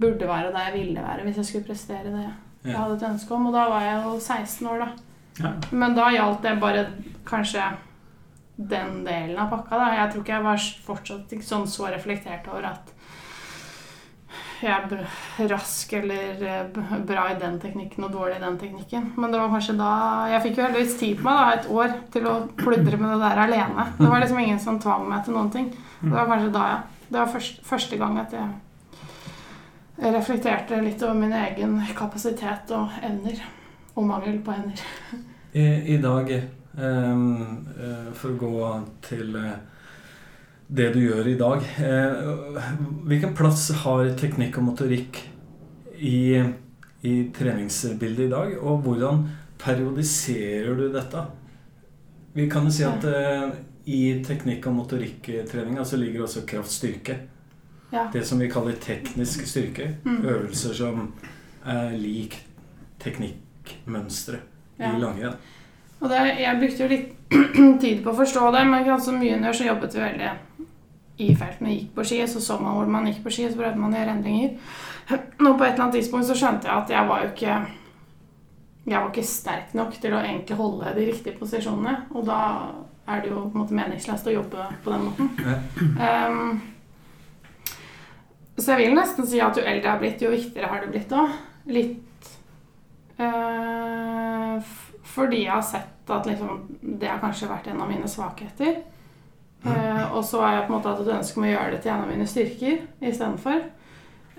burde 0.00 0.28
være, 0.28 0.48
og 0.48 0.54
der 0.54 0.68
jeg 0.68 0.78
ville 0.78 1.02
være 1.04 1.26
hvis 1.26 1.36
jeg 1.40 1.48
skulle 1.48 1.68
prestere 1.68 2.10
det 2.10 2.28
jeg 2.64 2.76
hadde 2.76 2.96
et 2.98 3.06
ønske 3.08 3.34
om. 3.34 3.46
Og 3.48 3.54
da 3.56 3.66
var 3.72 3.84
jeg 3.84 4.02
jo 4.04 4.18
16 4.18 4.66
år, 4.68 4.84
da. 4.84 5.09
Men 5.70 5.94
da 5.96 6.10
gjaldt 6.12 6.42
det 6.42 6.56
bare 6.60 6.86
kanskje 7.28 7.64
den 8.60 9.04
delen 9.04 9.38
av 9.38 9.50
pakka. 9.50 9.78
da. 9.78 9.90
Jeg 9.96 10.12
tror 10.12 10.24
ikke 10.24 10.36
jeg 10.36 10.46
var 10.46 10.64
fortsatt 10.86 11.36
ikke 11.36 11.46
sånn 11.46 11.68
så 11.70 11.88
reflektert 11.92 12.48
over 12.50 12.72
at 12.74 12.96
jeg 14.60 14.72
er 14.76 15.48
rask 15.48 15.92
eller 15.96 16.42
eh, 16.44 16.80
bra 17.08 17.22
i 17.32 17.38
den 17.40 17.56
teknikken 17.62 18.04
og 18.04 18.12
dårlig 18.12 18.36
i 18.36 18.42
den 18.42 18.58
teknikken. 18.60 19.06
Men 19.16 19.32
det 19.32 19.40
var 19.40 19.52
kanskje 19.54 19.76
da 19.78 19.92
Jeg 20.34 20.42
fikk 20.44 20.58
jo 20.58 20.64
heldigvis 20.66 20.98
tid 21.00 21.20
på 21.20 21.24
meg, 21.24 21.38
da, 21.38 21.54
et 21.54 21.70
år, 21.72 21.94
til 22.12 22.28
å 22.28 22.34
pludre 22.58 22.98
med 23.00 23.14
det 23.14 23.20
der 23.22 23.40
alene. 23.46 23.86
Det 23.96 24.08
var 24.10 24.20
liksom 24.20 24.42
ingen 24.42 24.60
som 24.60 24.80
tvang 24.82 25.06
meg 25.08 25.24
til 25.24 25.38
noen 25.38 25.52
ting. 25.54 25.70
Det 26.02 26.12
var 26.12 26.28
kanskje 26.28 26.52
da, 26.52 26.66
ja. 26.74 27.06
Det 27.08 27.18
var 27.18 27.32
første, 27.32 27.64
første 27.66 27.96
gang 28.00 28.20
at 28.20 28.36
jeg 28.36 30.12
reflekterte 30.14 30.82
litt 30.84 31.02
over 31.02 31.16
min 31.18 31.32
egen 31.40 31.80
kapasitet 31.96 32.70
og 32.76 33.00
evner. 33.00 33.40
Og 34.00 34.06
mangel 34.08 34.38
på 34.40 34.54
hender. 34.56 34.80
I, 35.52 35.64
i 35.94 35.96
dag, 36.00 36.30
eh, 36.32 37.24
for 38.16 38.32
å 38.32 38.38
gå 38.40 38.60
til 39.04 39.34
eh, 39.36 39.58
det 40.70 40.86
du 40.94 41.00
gjør 41.02 41.26
i 41.26 41.34
dag 41.34 41.64
eh, 41.82 42.20
Hvilken 43.10 43.32
plass 43.34 43.64
har 43.82 44.12
teknikk 44.14 44.60
og 44.60 44.68
motorikk 44.68 45.18
i, 45.98 46.38
i 47.02 47.14
treningsbildet 47.36 48.28
i 48.28 48.30
dag? 48.32 48.54
Og 48.62 48.86
hvordan 48.86 49.26
periodiserer 49.60 50.78
du 50.78 50.86
dette? 50.94 51.26
Vi 52.32 52.46
kan 52.48 52.64
jo 52.64 52.72
si 52.72 52.86
at 52.86 53.04
i 53.90 54.22
teknikk- 54.24 54.70
og 54.70 54.78
motorikktreninga 54.78 55.84
så 55.84 55.98
ligger 56.00 56.24
også 56.24 56.46
kraftstyrke. 56.48 57.18
Ja. 57.90 58.06
Det 58.14 58.22
som 58.24 58.40
vi 58.40 58.48
kaller 58.48 58.78
teknisk 58.80 59.44
styrke. 59.50 59.96
Mm. 60.06 60.22
Øvelser 60.24 60.78
som 60.78 61.10
er 61.66 61.98
lik 61.98 62.38
teknikkmønstre 63.70 64.40
Ja. 64.80 64.92
i 64.96 65.00
langrenn. 65.00 65.34
Og 66.00 66.08
det, 66.08 66.20
jeg 66.40 66.58
brukte 66.60 66.82
jo 66.82 66.88
litt 66.88 67.10
tid 67.82 67.98
på 68.04 68.10
å 68.10 68.16
forstå 68.16 68.52
det, 68.54 68.62
men 68.66 68.86
mye 69.20 69.34
under 69.36 69.52
så 69.52 69.66
jobbet 69.66 69.94
vi 69.94 70.00
veldig 70.00 70.30
i 71.20 71.34
feltene. 71.36 71.74
Gikk 71.74 71.90
på 71.94 72.04
ski, 72.08 72.22
så 72.26 72.40
så 72.40 72.56
man 72.60 72.78
hvor 72.78 72.88
man 72.88 73.06
gikk 73.06 73.22
på 73.24 73.30
ski, 73.34 73.50
så 73.50 73.58
prøvde 73.58 73.76
man 73.80 73.92
å 73.92 73.98
gjøre 74.00 74.14
endringer. 74.16 74.54
Nå 75.44 75.52
på 75.58 75.64
et 75.66 75.74
eller 75.74 75.84
annet 75.84 75.98
tidspunkt 76.00 76.26
så 76.26 76.34
skjønte 76.38 76.68
jeg 76.70 76.76
at 76.76 76.90
jeg 76.94 77.08
var 77.10 77.24
jo 77.26 77.30
ikke 77.34 77.58
jeg 78.90 78.96
var 78.96 79.10
ikke 79.10 79.26
sterk 79.28 79.74
nok 79.76 79.92
til 80.00 80.14
å 80.16 80.22
egentlig 80.24 80.56
holde 80.56 80.94
de 80.96 81.04
riktige 81.10 81.36
posisjonene. 81.38 81.98
Og 82.16 82.24
da 82.26 82.38
er 83.10 83.20
det 83.20 83.30
jo 83.30 83.42
på 83.44 83.52
en 83.52 83.60
måte 83.60 83.76
meningsløst 83.76 84.26
å 84.30 84.32
jobbe 84.38 84.64
på 84.84 84.94
den 84.94 85.08
måten. 85.10 85.30
Um, 86.00 86.60
så 88.60 88.74
jeg 88.74 88.80
vil 88.88 88.96
nesten 88.96 89.24
si 89.28 89.38
at 89.40 89.56
jo 89.56 89.62
eldre 89.64 89.84
jeg 89.86 89.92
har 89.92 90.00
blitt, 90.00 90.22
jo 90.24 90.32
viktigere 90.32 90.68
har 90.68 90.82
det 90.82 90.90
blitt 90.92 91.12
òg. 91.16 91.36
Litt 91.72 91.94
fordi 95.10 95.42
jeg 95.44 95.52
har 95.52 95.66
sett 95.66 96.10
at 96.10 96.26
liksom, 96.26 96.62
det 96.80 97.08
har 97.10 97.20
kanskje 97.22 97.50
vært 97.50 97.68
en 97.70 97.82
av 97.84 97.90
mine 97.90 98.08
svakheter. 98.08 98.80
Eh, 99.64 100.04
og 100.14 100.24
så 100.24 100.40
har 100.40 100.54
jeg 100.54 100.66
på 100.66 100.72
en 100.72 100.76
måte 100.78 100.92
hatt 100.92 101.02
et 101.04 101.14
ønske 101.18 101.40
om 101.40 101.46
å 101.46 101.50
gjøre 101.50 101.74
det 101.74 101.80
til 101.84 101.92
en 101.92 102.04
av 102.04 102.10
mine 102.10 102.28
styrker 102.28 102.78
istedenfor. 103.00 103.62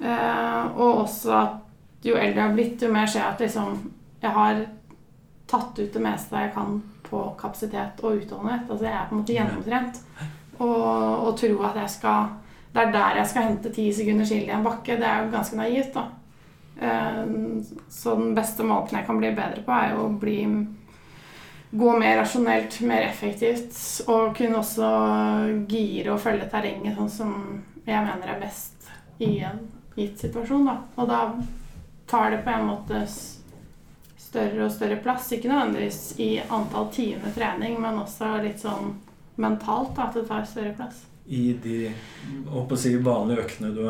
Uh, 0.02 0.64
og 0.82 1.04
også 1.04 1.34
at 1.38 2.06
jo 2.08 2.16
eldre 2.18 2.40
jeg 2.40 2.48
har 2.48 2.54
blitt, 2.56 2.82
jo 2.82 2.88
mer 2.90 3.06
ser 3.06 3.22
jeg 3.22 3.36
at 3.36 3.44
liksom, 3.44 3.76
jeg 4.24 4.34
har 4.34 4.64
tatt 5.52 5.78
ut 5.78 5.94
det 5.94 6.02
meste 6.02 6.42
jeg 6.42 6.54
kan 6.56 6.80
på 7.06 7.20
kapasitet 7.38 8.02
og 8.02 8.24
utholdenhet. 8.24 8.66
Altså 8.70 8.88
jeg 8.88 8.96
er 8.96 9.10
på 9.10 9.14
en 9.14 9.22
måte 9.22 9.36
gjennomtrent. 9.36 10.00
Og, 10.58 11.28
og 11.28 11.36
tro 11.38 11.54
at 11.66 11.78
jeg 11.82 11.90
skal 11.90 12.34
Det 12.72 12.82
er 12.82 12.92
der 12.94 13.18
jeg 13.18 13.28
skal 13.28 13.48
hente 13.50 13.72
ti 13.74 13.86
sekunder 13.92 14.26
skille 14.26 14.48
i 14.48 14.56
en 14.56 14.64
bakke, 14.64 14.96
det 14.96 15.04
er 15.04 15.26
jo 15.26 15.32
ganske 15.34 15.58
naivt, 15.60 15.90
da. 15.94 16.06
Eh, 16.82 17.26
Så 17.90 18.16
den 18.16 18.36
beste 18.36 18.64
måten 18.66 18.98
jeg 18.98 19.06
kan 19.08 19.20
bli 19.22 19.32
bedre 19.38 19.62
på, 19.66 19.72
er 19.72 19.94
jo 19.96 20.08
å 20.08 20.20
bli 20.20 20.38
Gå 21.74 21.92
mer 22.00 22.18
rasjonelt, 22.18 22.82
mer 22.84 23.02
effektivt. 23.08 23.78
Og 24.12 24.34
kunne 24.36 24.58
også 24.60 24.88
gire 25.72 26.12
og 26.12 26.20
følge 26.20 26.50
terrenget 26.52 26.98
sånn 26.98 27.10
som 27.10 27.36
jeg 27.86 28.04
mener 28.04 28.28
er 28.34 28.42
best 28.42 28.90
i 29.24 29.38
en 29.48 29.62
gitt 29.96 30.20
situasjon. 30.20 30.66
Da. 30.68 30.76
Og 31.00 31.08
da 31.08 31.22
tar 32.12 32.32
det 32.36 32.42
på 32.44 32.52
en 32.52 32.68
måte 32.68 33.00
større 34.20 34.66
og 34.66 34.72
større 34.76 35.00
plass. 35.04 35.32
Ikke 35.32 35.48
nødvendigvis 35.48 36.20
i 36.20 36.30
antall 36.50 36.90
timer 36.92 37.32
trening, 37.36 37.80
men 37.82 38.04
også 38.04 38.34
litt 38.44 38.60
sånn 38.60 38.92
mentalt 39.40 39.96
da, 39.96 40.10
at 40.10 40.20
det 40.20 40.28
tar 40.28 40.44
større 40.52 40.76
plass. 40.76 41.06
I 41.32 41.54
de 41.64 41.78
å 42.52 42.66
si, 42.76 42.98
vanlige 42.98 43.46
øktene 43.46 43.72
du, 43.76 43.86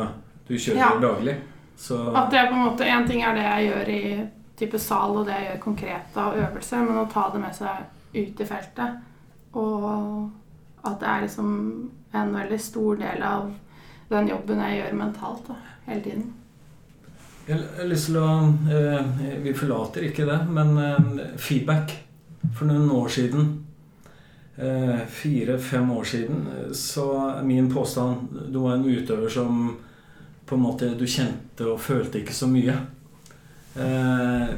du 0.46 0.54
kjører 0.54 0.78
Ja. 0.78 0.92
daglig. 1.02 1.36
Så 1.82 1.98
At 2.14 2.30
det 2.30 2.38
er 2.38 2.50
på 2.50 2.54
en 2.54 2.66
måte 2.68 2.86
En 2.86 3.08
ting 3.08 3.24
er 3.26 3.34
det 3.34 3.42
jeg 3.42 3.70
gjør 3.70 3.88
i 3.90 4.02
type 4.62 4.78
sal, 4.78 5.16
og 5.18 5.26
det 5.26 5.34
jeg 5.34 5.48
gjør 5.48 5.62
konkret 5.64 6.18
av 6.20 6.36
øvelser, 6.38 6.84
men 6.86 7.00
å 7.00 7.08
ta 7.10 7.24
det 7.32 7.40
med 7.42 7.56
seg 7.56 7.80
ut 8.14 8.42
i 8.44 8.46
feltet. 8.46 9.00
Og 9.58 10.30
at 10.86 11.00
det 11.00 11.08
er 11.08 11.24
liksom 11.24 11.48
en 12.12 12.36
veldig 12.36 12.60
stor 12.60 13.00
del 13.00 13.24
av 13.26 13.50
den 14.12 14.30
jobben 14.30 14.62
jeg 14.62 14.78
gjør 14.78 14.96
mentalt 15.00 15.48
da, 15.48 15.58
hele 15.88 16.04
tiden. 16.04 16.30
jeg 17.48 17.58
har 17.78 17.90
lyst 17.90 18.10
til 18.10 18.20
å 18.20 18.28
eh, 18.70 19.38
Vi 19.42 19.54
forlater 19.56 20.06
ikke 20.06 20.28
det, 20.28 20.38
men 20.48 20.78
eh, 20.78 21.36
feedback. 21.36 21.96
For 22.54 22.66
noen 22.66 22.90
år 22.90 23.08
siden, 23.08 23.48
eh, 24.56 25.06
fire-fem 25.08 25.90
år 25.90 26.04
siden, 26.04 26.46
eh, 26.52 26.72
så 26.72 27.40
min 27.42 27.72
påstand 27.72 28.52
Du 28.52 28.58
var 28.58 28.74
en 28.74 28.84
utøver 28.84 29.28
som 29.28 29.78
på 30.52 30.58
en 30.58 30.64
måte 30.66 30.90
du 31.00 31.06
kjente 31.08 31.64
og 31.72 31.80
følte 31.80 32.20
ikke 32.20 32.34
så 32.36 32.46
mye. 32.52 32.74
Eh, 33.80 34.50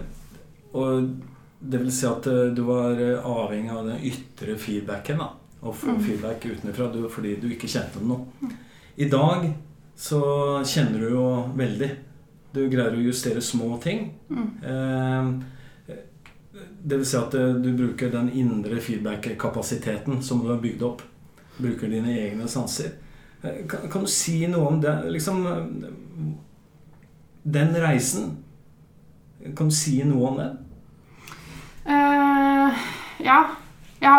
og 0.74 1.10
det 1.64 1.80
vil 1.80 1.92
si 1.94 2.06
at 2.08 2.26
eh, 2.26 2.48
du 2.56 2.64
var 2.66 2.98
eh, 2.98 3.20
avhengig 3.22 3.70
av 3.72 3.86
den 3.86 4.02
ytre 4.10 4.56
feedbacken. 4.58 5.22
da 5.22 5.30
Å 5.64 5.72
få 5.72 5.94
Mm. 5.94 6.00
feedback 6.04 6.44
utenfra 6.50 6.90
fordi 7.08 7.36
du 7.40 7.46
ikke 7.48 7.70
kjente 7.70 8.02
noe. 8.04 8.26
I 8.96 9.06
dag 9.08 9.46
så 9.96 10.20
kjenner 10.66 10.98
du 11.00 11.08
jo 11.14 11.28
veldig. 11.56 11.90
Du 12.52 12.68
greier 12.68 12.92
å 12.98 13.04
justere 13.06 13.40
små 13.40 13.78
ting. 13.82 14.10
Mm. 14.28 14.50
Eh, 14.62 15.30
det 16.84 16.98
vil 16.98 17.06
si 17.06 17.16
at 17.16 17.34
eh, 17.38 17.54
du 17.62 17.70
bruker 17.78 18.10
den 18.12 18.28
indre 18.32 18.76
feedback-kapasiteten 18.80 20.20
som 20.22 20.42
du 20.42 20.50
har 20.50 20.60
bygd 20.60 20.82
opp. 20.82 21.02
Bruker 21.56 21.88
dine 21.88 22.12
egne 22.18 22.48
sanser. 22.50 22.92
Eh, 23.44 23.66
Kan, 23.68 23.90
kan 23.92 24.06
du 24.06 24.10
si 24.10 24.46
noe 24.48 24.68
om 24.68 24.80
det? 24.80 24.94
Liksom 25.12 25.46
eh, 25.46 25.64
Den 27.42 27.74
reisen. 27.76 28.36
Kan 29.56 29.68
du 29.68 29.74
si 29.76 29.98
noe 30.04 30.30
om 30.30 30.38
den? 30.40 30.60
Uh, 31.84 32.72
ja. 33.20 33.40
ja. 34.00 34.14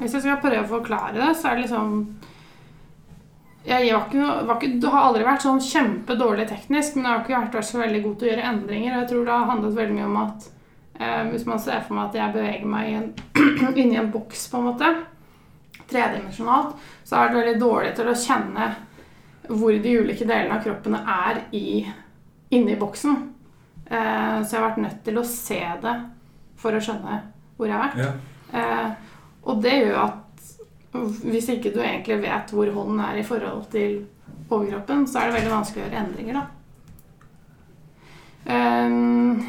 hvis 0.00 0.16
jeg 0.16 0.24
skal 0.24 0.40
prøve 0.42 0.64
å 0.64 0.72
forklare 0.80 1.14
det, 1.14 1.28
så 1.38 1.52
er 1.52 1.60
det 1.60 1.68
liksom 1.68 2.00
jeg 3.66 3.90
var 3.90 4.04
ikke, 4.06 4.26
var 4.46 4.60
ikke, 4.62 4.90
har 4.90 5.04
aldri 5.08 5.24
vært 5.26 5.42
sånn 5.42 5.62
kjempedårlig 5.62 6.44
teknisk, 6.46 6.94
men 6.94 7.08
jeg 7.08 7.12
har 7.12 7.22
ikke 7.24 7.40
vært, 7.56 7.66
så 7.66 7.80
veldig 7.80 8.02
god 8.04 8.12
til 8.18 8.28
å 8.28 8.30
gjøre 8.30 8.50
endringer. 8.50 8.92
Og 8.92 9.00
jeg 9.00 9.08
tror 9.10 9.24
det 9.26 9.34
har 9.34 9.48
handlet 9.50 9.78
veldig 9.78 9.96
mye 9.96 10.06
om 10.06 10.18
at 10.20 10.46
eh, 11.00 11.22
hvis 11.32 11.46
man 11.50 11.62
ser 11.64 11.80
for 11.82 11.98
meg 11.98 12.04
at 12.04 12.18
jeg 12.20 12.34
beveger 12.36 12.70
meg 12.70 13.78
inni 13.82 13.98
en 13.98 14.12
boks, 14.14 14.44
på 14.52 14.60
en 14.60 14.68
måte, 14.68 14.92
tredimensjonalt, 15.90 16.76
så 17.04 17.20
er 17.20 17.30
det 17.30 17.40
veldig 17.40 17.60
dårlig 17.60 17.94
til 17.96 18.10
å 18.10 18.18
kjenne 18.18 18.68
hvor 19.46 19.76
de 19.82 19.94
ulike 20.00 20.26
delene 20.26 20.56
av 20.56 20.64
kroppene 20.64 21.00
er 21.06 21.40
i, 21.54 21.84
inni 22.56 22.76
boksen. 22.80 23.16
Eh, 23.86 24.36
så 24.42 24.56
jeg 24.56 24.60
har 24.60 24.68
vært 24.68 24.82
nødt 24.82 25.02
til 25.06 25.20
å 25.20 25.26
se 25.30 25.60
det 25.82 25.96
for 26.58 26.74
å 26.74 26.82
skjønne 26.82 27.20
hvor 27.56 27.70
jeg 27.70 27.76
har 27.76 27.86
vært. 27.86 28.02
Ja. 28.02 28.58
Eh, 28.58 29.14
og 29.46 29.62
det 29.62 29.76
gjør 29.78 30.00
at 30.02 30.22
hvis 31.22 31.48
ikke 31.52 31.74
du 31.74 31.80
egentlig 31.84 32.18
vet 32.24 32.52
hvor 32.54 32.70
hånden 32.72 33.00
er 33.04 33.20
i 33.20 33.26
forhold 33.26 33.66
til 33.70 34.00
overkroppen, 34.50 35.06
så 35.06 35.20
er 35.20 35.28
det 35.28 35.38
veldig 35.40 35.52
vanskelig 35.52 35.82
å 35.82 35.86
gjøre 35.86 36.02
endringer, 36.02 36.38
da. 36.40 36.46
Ehm, 38.46 39.42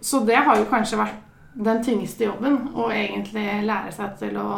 så 0.00 0.20
det 0.20 0.38
har 0.38 0.58
jo 0.58 0.68
kanskje 0.70 1.00
vært 1.00 1.18
den 1.54 1.82
tyngste 1.84 2.28
jobben, 2.28 2.60
å 2.78 2.88
egentlig 2.94 3.46
lære 3.66 3.92
seg 3.92 4.14
til 4.20 4.38
å 4.38 4.50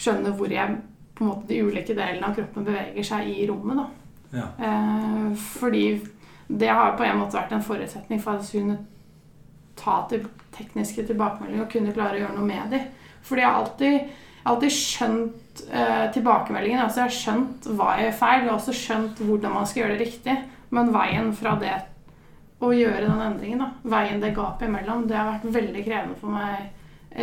skjønne 0.00 0.32
hvor 0.36 0.52
jeg, 0.52 0.78
på 1.16 1.24
en 1.24 1.30
måte, 1.30 1.48
de 1.50 1.60
ulike 1.66 1.96
delene 1.96 2.30
av 2.30 2.36
kroppen 2.38 2.66
beveger 2.66 3.06
seg 3.12 3.28
i 3.32 3.44
rommet, 3.50 3.82
da. 3.82 3.88
Ja. 4.30 4.46
Eh, 4.66 5.34
fordi 5.58 5.84
det 6.46 6.70
har 6.70 6.96
på 6.98 7.04
en 7.06 7.20
måte 7.20 7.38
vært 7.38 7.52
en 7.54 7.66
forutsetning 7.66 8.22
for 8.22 8.34
at 8.34 8.44
jeg 8.44 8.48
skulle 8.48 8.64
kunne 8.64 8.86
ta 9.80 10.00
til 10.10 10.26
tekniske 10.54 11.06
tilbakemeldinger 11.08 11.64
og 11.64 11.70
kunne 11.72 11.94
klare 11.94 12.18
å 12.18 12.24
gjøre 12.24 12.38
noe 12.38 12.48
med 12.48 12.74
dem. 12.74 12.88
Fordi 13.26 13.44
jeg 13.44 13.50
har 13.50 13.60
alltid, 13.60 14.16
alltid 14.50 14.74
skjønt 14.76 15.62
eh, 15.68 16.06
tilbakemeldingen. 16.16 16.82
Altså 16.82 17.02
jeg 17.02 17.08
har 17.08 17.18
skjønt 17.18 17.70
hva 17.76 17.92
jeg 17.96 18.08
gjør 18.08 18.18
feil, 18.24 18.48
og 18.48 18.56
også 18.56 18.76
skjønt 18.76 19.22
hvordan 19.24 19.54
man 19.56 19.70
skal 19.70 19.84
gjøre 19.84 19.96
det 19.96 20.08
riktig. 20.08 20.36
Men 20.74 20.92
veien 20.94 21.32
fra 21.36 21.54
det 21.60 21.76
å 22.60 22.74
gjøre 22.76 23.06
den 23.06 23.22
endringen, 23.24 23.62
da, 23.62 23.70
veien 23.88 24.20
det 24.20 24.34
gapet 24.36 24.68
imellom, 24.68 25.06
det 25.08 25.16
har 25.16 25.30
vært 25.30 25.54
veldig 25.54 25.84
krevende 25.86 26.18
for 26.20 26.34
meg 26.34 26.68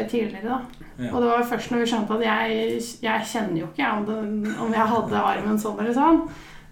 tidligere. 0.09 0.47
da. 0.47 0.61
Ja. 0.97 1.11
Og 1.13 1.21
det 1.21 1.29
var 1.29 1.43
først 1.51 1.71
når 1.71 1.83
vi 1.83 1.89
skjønte 1.91 2.17
at 2.17 2.25
jeg, 2.25 2.79
jeg 3.05 3.27
kjenner 3.31 3.61
jo 3.61 3.67
ikke 3.69 3.91
om, 3.91 4.07
det, 4.07 4.55
om 4.63 4.73
jeg 4.73 4.89
hadde 4.93 5.27
armen 5.33 5.61
sånn 5.61 5.79
eller 5.83 5.95
sånn. 5.95 6.23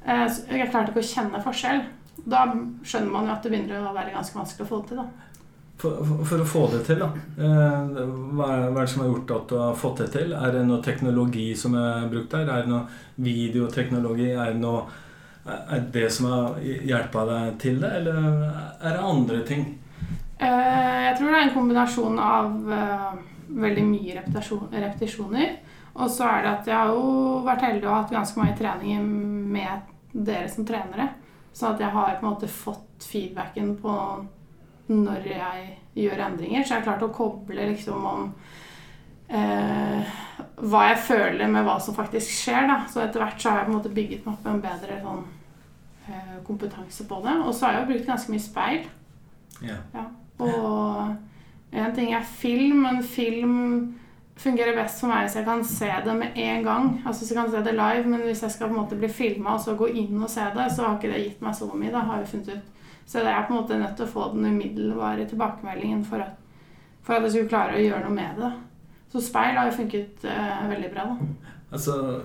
Eh, 0.05 0.25
så 0.31 0.49
jeg 0.51 0.71
klarte 0.71 0.91
ikke 0.93 1.03
å 1.03 1.13
kjenne 1.13 1.43
forskjell. 1.45 1.85
Da 2.25 2.47
skjønner 2.85 3.13
man 3.13 3.29
jo 3.29 3.35
at 3.35 3.45
det 3.45 3.53
begynner 3.53 3.85
å 3.85 3.95
være 3.95 4.15
ganske 4.15 4.37
vanskelig 4.39 4.65
å 4.65 4.71
få 4.71 4.81
det 4.81 4.91
til. 4.91 5.03
da. 5.03 5.07
For, 5.75 5.97
for, 6.07 6.27
for 6.29 6.41
å 6.41 6.47
få 6.47 6.65
det 6.71 6.83
til, 6.87 7.01
da. 7.03 7.09
Eh, 7.37 7.87
hva, 8.35 8.51
er, 8.51 8.67
hva 8.71 8.81
er 8.81 8.83
det 8.83 8.91
som 8.93 9.05
har 9.05 9.09
gjort 9.11 9.33
at 9.37 9.49
du 9.51 9.57
har 9.59 9.79
fått 9.79 10.03
det 10.03 10.11
til? 10.17 10.35
Er 10.35 10.55
det 10.55 10.67
noe 10.67 10.83
teknologi 10.83 11.49
som 11.59 11.75
er 11.79 12.11
brukt 12.11 12.31
der? 12.35 12.47
Er 12.49 12.65
det 12.65 12.71
noe 12.71 12.85
videoteknologi? 13.25 14.31
Er 14.33 14.53
det 14.53 14.61
noe 14.63 14.85
er 15.45 15.83
det 15.93 16.07
som 16.09 16.25
har 16.31 16.55
hjulpet 16.63 17.27
deg 17.29 17.57
til 17.61 17.75
det, 17.83 17.91
eller 17.99 18.15
er 18.81 18.95
det 18.95 19.09
andre 19.11 19.41
ting? 19.45 19.67
Eh, 20.39 21.01
jeg 21.05 21.17
tror 21.17 21.29
det 21.31 21.37
er 21.37 21.45
en 21.47 21.55
kombinasjon 21.55 22.19
av 22.19 22.73
eh, 22.75 23.11
veldig 23.65 23.85
mye 23.87 24.23
repetisjoner. 24.23 25.55
Og 25.95 26.11
så 26.11 26.27
er 26.27 26.41
det 26.43 26.51
at 26.51 26.67
jeg 26.67 26.75
har 26.75 26.91
jo 26.91 27.43
vært 27.45 27.63
heldig 27.69 27.87
og 27.87 27.95
hatt 27.95 28.15
ganske 28.17 28.41
mange 28.41 28.57
treninger 28.59 29.05
med 29.55 29.93
dere 30.11 30.49
som 30.51 30.67
trenere. 30.67 31.07
Så 31.55 31.69
at 31.69 31.79
jeg 31.79 31.91
har 31.93 32.17
på 32.19 32.25
en 32.25 32.33
måte 32.33 32.51
fått 32.51 33.05
feedbacken 33.07 33.77
på 33.79 33.93
når 34.91 35.29
jeg 35.29 35.69
gjør 36.03 36.25
endringer. 36.27 36.65
Så 36.65 36.75
jeg 36.75 36.81
har 36.81 36.87
klart 36.89 37.05
å 37.07 37.13
koble 37.15 37.69
liksom 37.71 38.09
om 38.11 38.25
eh, 39.31 40.17
hva 40.67 40.83
jeg 40.89 40.99
føler 41.07 41.47
med 41.51 41.63
hva 41.67 41.77
som 41.79 41.95
faktisk 41.95 42.35
skjer. 42.41 42.67
Da. 42.73 42.81
Så 42.91 43.05
etter 43.05 43.23
hvert 43.23 43.39
så 43.39 43.53
har 43.53 43.61
jeg 43.61 43.69
på 43.69 43.73
en 43.73 43.79
måte 43.79 43.95
bygget 43.95 44.27
meg 44.27 44.35
opp 44.35 44.51
en 44.51 44.61
bedre 44.67 44.99
sånn, 45.05 45.23
eh, 46.09 46.35
kompetanse 46.47 47.07
på 47.07 47.23
det. 47.23 47.39
Og 47.45 47.55
så 47.55 47.69
har 47.69 47.77
jeg 47.77 47.85
jo 47.85 47.91
brukt 47.93 48.11
ganske 48.11 48.35
mye 48.35 48.47
speil. 48.49 48.85
Ja. 49.63 49.79
Ja. 49.95 50.09
Og 50.43 51.15
en 51.75 51.95
ting 51.95 52.13
er 52.13 52.23
film, 52.23 52.83
men 52.85 53.03
film 53.03 53.55
fungerer 54.35 54.75
best 54.75 54.99
for 54.99 55.07
meg 55.11 55.21
hvis 55.25 55.35
jeg 55.39 55.45
kan 55.47 55.63
se 55.67 55.89
det 56.05 56.15
med 56.19 56.27
en 56.35 56.63
gang. 56.63 57.01
Altså 57.05 57.21
hvis 57.21 57.31
jeg 57.31 57.39
kan 57.39 57.51
se 57.51 57.63
det 57.63 57.75
live, 57.75 58.05
Men 58.11 58.21
hvis 58.21 58.43
jeg 58.43 58.51
skal 58.51 58.67
på 58.67 58.73
en 58.75 58.81
måte 58.81 58.99
bli 58.99 59.07
filma 59.07 59.49
og 59.55 59.61
så 59.63 59.75
gå 59.75 59.87
inn 59.87 60.23
og 60.23 60.29
se 60.29 60.41
det, 60.55 60.71
så 60.71 60.81
har 60.83 60.95
ikke 60.97 61.13
det 61.13 61.23
gitt 61.23 61.41
meg 61.41 61.55
så 61.55 61.65
mye. 61.73 61.91
da, 61.91 61.99
har 61.99 62.17
jeg 62.19 62.27
funnet 62.27 62.49
ut. 62.55 62.65
Så 63.05 63.19
jeg 63.19 63.31
er 63.31 63.45
på 63.47 63.53
en 63.53 63.59
måte 63.61 63.79
nødt 63.79 63.95
til 63.95 64.05
å 64.05 64.13
få 64.13 64.31
den 64.33 64.45
umiddelbare 64.45 65.25
tilbakemeldingen 65.29 66.05
for 66.05 66.17
at, 66.25 66.31
for 67.03 67.13
at 67.13 67.23
jeg 67.23 67.31
skulle 67.31 67.49
klare 67.49 67.75
å 67.77 67.83
gjøre 67.83 68.03
noe 68.07 68.15
med 68.15 68.31
det. 68.41 68.51
Så 69.13 69.21
speil 69.21 69.57
har 69.57 69.65
jo 69.69 69.77
funket 69.77 70.25
eh, 70.25 70.69
veldig 70.69 70.91
bra. 70.93 71.03
da. 71.11 71.15
Altså, 71.71 72.21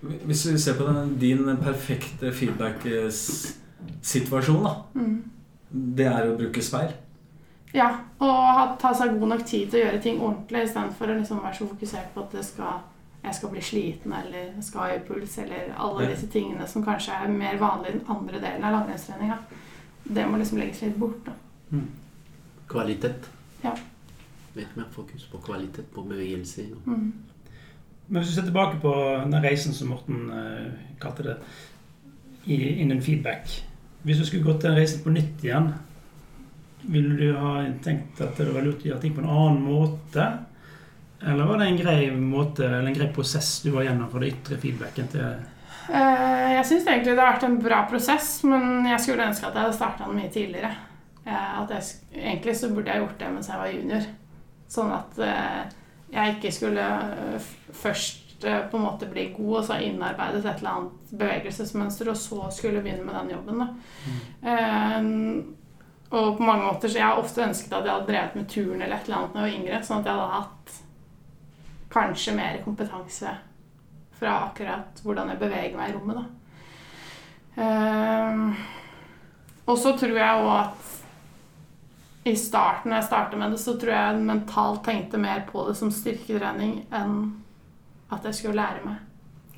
Hvis 0.00 0.50
vi 0.50 0.58
ser 0.58 0.74
på 0.76 0.84
den, 0.84 1.18
din 1.20 1.56
perfekte 1.62 2.32
feedback-situasjon, 2.32 4.62
da. 4.66 4.74
Mm. 4.94 5.22
Det 5.70 6.06
er 6.06 6.28
å 6.28 6.36
bruke 6.36 6.62
speil. 6.62 6.92
Ja, 7.74 7.88
og 8.22 8.76
ta 8.78 8.92
seg 8.94 9.16
god 9.18 9.32
nok 9.32 9.44
tid 9.46 9.70
til 9.70 9.80
å 9.80 9.84
gjøre 9.86 10.02
ting 10.02 10.20
ordentlig 10.22 10.64
istedenfor 10.68 11.10
å 11.10 11.16
liksom 11.18 11.40
være 11.42 11.58
så 11.58 11.66
fokusert 11.66 12.12
på 12.14 12.22
at 12.22 12.36
skal, 12.46 12.84
jeg 13.24 13.34
skal 13.34 13.50
bli 13.50 13.62
sliten 13.66 14.14
eller 14.14 14.52
skal 14.62 14.80
ha 14.80 14.92
høy 14.92 15.00
puls 15.08 15.38
eller 15.42 15.72
alle 15.74 16.04
Ja. 16.04 16.10
disse 16.12 16.28
tingene 16.30 16.68
som 16.70 16.84
kanskje 16.86 17.16
er 17.24 17.28
mer 17.28 17.58
vanlig 17.58 17.90
i 17.90 17.98
den 17.98 18.06
andre 18.08 18.40
delen 18.40 18.64
av 18.64 18.72
langrennstreninga. 18.76 19.38
Det 20.04 20.26
må 20.30 20.38
liksom 20.38 20.58
legges 20.58 20.82
litt 20.82 20.98
bort. 21.00 21.26
da. 21.26 21.32
Kvalitet. 22.68 23.28
Ja. 23.64 23.72
Litt 24.54 24.76
mer 24.76 24.86
fokus 24.92 25.24
på 25.32 25.38
kvalitet 25.42 25.90
på 25.94 26.02
bevegelse. 26.06 26.68
Mm. 26.86 27.12
Men 28.08 28.20
hvis 28.22 28.30
du 28.30 28.34
ser 28.34 28.46
tilbake 28.46 28.78
på 28.80 28.92
den 29.24 29.42
reisen 29.42 29.72
som 29.74 29.88
Morten 29.88 30.30
uh, 30.30 30.72
kalte 31.00 31.22
det, 31.22 31.36
innen 32.46 33.02
feedback 33.02 33.64
Hvis 34.02 34.18
du 34.18 34.26
skulle 34.26 34.44
gått 34.44 34.62
den 34.62 34.76
reisen 34.76 35.00
på 35.02 35.10
nytt 35.10 35.40
igjen, 35.44 35.70
ville 36.90 37.16
du 37.16 37.38
ha 37.38 37.56
tenkt 37.84 38.20
at 38.20 38.36
det 38.38 38.52
var 38.52 38.66
lurt 38.66 38.84
å 38.84 38.90
gjøre 38.90 39.02
ting 39.02 39.14
på 39.16 39.24
en 39.24 39.32
annen 39.32 39.62
måte? 39.64 40.28
Eller 41.24 41.48
var 41.48 41.58
det 41.60 41.70
en 41.70 41.80
grei 41.80 41.98
måte, 42.12 42.66
eller 42.66 42.90
en 42.90 42.96
grei 42.96 43.08
prosess 43.14 43.56
du 43.64 43.70
var 43.72 43.86
gjennom 43.86 44.10
for 44.12 44.20
det 44.20 44.34
ytre 44.34 44.60
feedbacken 44.60 45.12
til 45.12 45.28
Eh, 45.88 46.50
jeg 46.54 46.66
syns 46.68 46.86
egentlig 46.88 47.12
det 47.12 47.20
har 47.20 47.34
vært 47.34 47.46
en 47.48 47.60
bra 47.60 47.82
prosess, 47.88 48.38
men 48.48 48.86
jeg 48.88 49.02
skulle 49.04 49.26
ønske 49.28 49.48
at 49.48 49.56
jeg 49.56 49.66
hadde 49.66 49.76
starta 49.76 50.08
den 50.08 50.18
mye 50.18 50.32
tidligere. 50.32 50.70
Eh, 51.24 51.56
jeg, 51.74 51.88
egentlig 52.22 52.54
så 52.56 52.70
burde 52.72 52.92
jeg 52.92 53.04
gjort 53.04 53.18
det 53.20 53.32
mens 53.34 53.50
jeg 53.50 53.60
var 53.60 53.72
junior. 53.72 54.06
Sånn 54.74 54.92
at 54.96 55.18
eh, 55.24 55.58
jeg 56.14 56.36
ikke 56.36 56.54
skulle 56.54 56.86
først 57.74 58.22
på 58.44 58.76
en 58.76 58.84
måte 58.84 59.06
bli 59.08 59.30
god 59.32 59.52
og 59.60 59.66
så 59.68 59.76
innarbeidet 59.80 60.42
et 60.42 60.58
eller 60.58 60.70
annet 60.72 61.12
bevegelsesmønster, 61.16 62.10
og 62.12 62.18
så 62.20 62.48
skulle 62.52 62.82
begynne 62.84 63.04
med 63.06 63.16
den 63.16 63.36
jobben. 63.36 63.62
Da. 63.62 63.68
Eh, 64.52 64.98
og 66.10 66.36
på 66.38 66.42
mange 66.46 66.64
måter 66.66 66.88
så 66.88 66.98
Jeg 66.98 67.06
har 67.06 67.18
ofte 67.18 67.42
ønsket 67.42 67.72
at 67.72 67.84
jeg 67.84 67.92
hadde 67.94 68.06
drevet 68.12 68.34
med 68.38 68.48
turn 68.48 68.82
eller 68.82 68.96
et 68.96 69.04
eller 69.08 69.16
annet 69.16 69.34
da 69.34 69.40
jeg 69.40 69.50
var 69.52 69.58
yngre, 69.60 69.82
sånn 69.84 69.98
at 70.00 70.06
jeg 70.06 70.14
hadde 70.14 70.34
hatt 70.38 70.80
kanskje 71.94 72.34
mer 72.36 72.58
kompetanse 72.64 73.32
fra 74.18 74.34
akkurat 74.48 75.00
hvordan 75.02 75.28
jeg 75.32 75.38
beveger 75.40 75.76
meg 75.78 75.90
i 75.90 75.94
rommet. 75.96 76.16
Da. 76.16 76.24
Ehm, 77.62 78.54
og 79.66 79.78
så 79.78 79.94
tror 79.98 80.16
jeg 80.18 80.42
òg 80.44 80.50
at 80.58 80.90
i 82.24 82.34
starten, 82.40 82.90
når 82.90 82.96
jeg 83.02 83.08
startet 83.10 83.38
med 83.38 83.52
det, 83.52 83.60
så 83.60 83.74
tror 83.78 83.92
jeg 83.92 84.22
mentalt 84.24 84.84
tenkte 84.86 85.18
mer 85.20 85.42
på 85.50 85.66
det 85.68 85.74
som 85.76 85.90
styrketrening 85.92 86.78
enn 86.94 87.18
at 88.14 88.24
jeg 88.24 88.34
skulle 88.38 88.56
lære 88.62 88.84
meg 88.84 88.96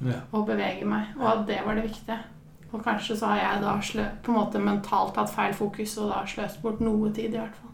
Ja. 0.03 0.19
å 0.33 0.43
bevege 0.45 0.85
meg, 0.85 1.15
og 1.19 1.27
at 1.31 1.47
det 1.47 1.61
var 1.65 1.75
det 1.79 1.85
viktige. 1.87 2.19
Og 2.77 2.85
kanskje 2.85 3.17
så 3.17 3.33
har 3.33 3.41
jeg 3.41 3.62
da 3.65 3.75
på 4.23 4.33
en 4.33 4.37
måte 4.37 4.61
mentalt 4.61 5.17
hatt 5.17 5.33
feil 5.33 5.55
fokus 5.57 5.97
og 6.03 6.12
da 6.12 6.21
sløst 6.29 6.61
bort 6.62 6.83
noe 6.85 7.09
tid, 7.17 7.33
i 7.33 7.41
hvert 7.41 7.57
fall. 7.57 7.73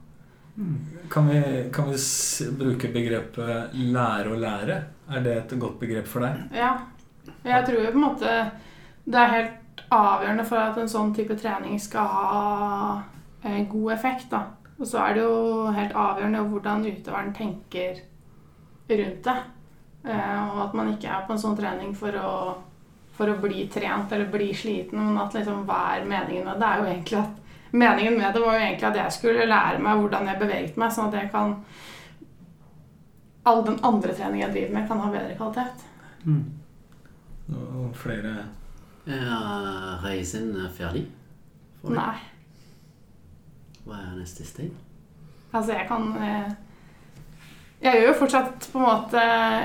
Kan 1.10 1.28
vi, 1.28 1.40
kan 1.72 1.88
vi 1.88 1.96
bruke 2.58 2.90
begrepet 2.92 3.72
'lære 3.72 4.30
å 4.30 4.38
lære'? 4.38 4.82
Er 5.10 5.20
det 5.24 5.36
et 5.36 5.58
godt 5.58 5.80
begrep 5.80 6.06
for 6.06 6.20
deg? 6.20 6.44
Ja. 6.54 6.76
Jeg 7.44 7.64
tror 7.66 7.80
jo 7.80 7.90
på 7.90 7.98
en 7.98 8.04
måte 8.04 8.50
det 9.04 9.18
er 9.18 9.34
helt 9.34 9.82
avgjørende 9.90 10.44
for 10.46 10.60
at 10.62 10.78
en 10.78 10.90
sånn 10.90 11.14
type 11.14 11.34
trening 11.38 11.80
skal 11.80 12.06
ha 12.06 13.02
eh, 13.44 13.64
god 13.68 13.92
effekt. 13.92 14.30
da. 14.30 14.44
Og 14.78 14.86
så 14.86 14.98
er 14.98 15.14
det 15.14 15.24
jo 15.24 15.72
helt 15.74 15.94
avgjørende 15.94 16.44
hvordan 16.50 16.86
utøveren 16.86 17.34
tenker 17.34 17.98
rundt 18.88 19.24
det. 19.24 19.38
Eh, 20.04 20.54
og 20.54 20.62
at 20.68 20.74
man 20.74 20.92
ikke 20.92 21.08
er 21.08 21.26
på 21.26 21.34
en 21.34 21.42
sånn 21.42 21.58
trening 21.58 21.94
for 21.94 22.14
å, 22.18 22.32
for 23.22 23.30
å 23.30 23.38
bli 23.42 23.68
trent 23.70 24.12
eller 24.12 24.30
bli 24.34 24.50
sliten, 24.54 24.98
men 24.98 25.18
at 25.22 25.34
liksom 25.38 25.62
hva 25.68 25.78
er 25.94 26.08
meningen 26.10 26.44
med 26.50 26.58
det? 26.60 26.68
Er 26.72 26.82
jo 26.82 26.90
egentlig 26.90 27.22
at 27.22 27.38
Meningen 27.72 28.18
med 28.18 28.34
det 28.34 28.40
var 28.42 28.58
jo 28.58 28.64
egentlig 28.66 28.84
at 28.84 28.96
jeg 29.00 29.12
skulle 29.14 29.46
lære 29.48 29.78
meg 29.80 29.96
hvordan 30.02 30.26
jeg 30.28 30.40
beveget 30.42 30.74
meg, 30.76 30.90
sånn 30.92 31.06
at 31.08 31.14
jeg 31.16 31.30
kan 31.32 31.54
All 33.48 33.62
den 33.64 33.78
andre 33.82 34.12
treningen 34.12 34.42
jeg 34.44 34.52
driver 34.52 34.74
med, 34.74 34.84
kan 34.90 35.00
ha 35.00 35.08
bedre 35.10 35.36
kvalitet. 35.38 35.86
Mm. 36.28 36.42
Og 37.56 37.96
flere 37.96 38.34
Er 39.06 40.04
reisen 40.04 40.52
ferdig? 40.76 41.06
for? 41.80 41.96
Nei. 41.96 42.20
Hva 43.86 43.96
er 43.98 44.12
neste 44.20 44.44
steg? 44.46 44.70
Altså, 45.52 45.72
jeg 45.72 45.88
kan 45.88 46.12
eh, 46.22 46.52
Jeg 47.82 47.98
gjør 47.98 48.04
jo 48.06 48.18
fortsatt 48.20 48.66
på 48.70 48.78
en 48.78 48.84
måte 48.86 49.22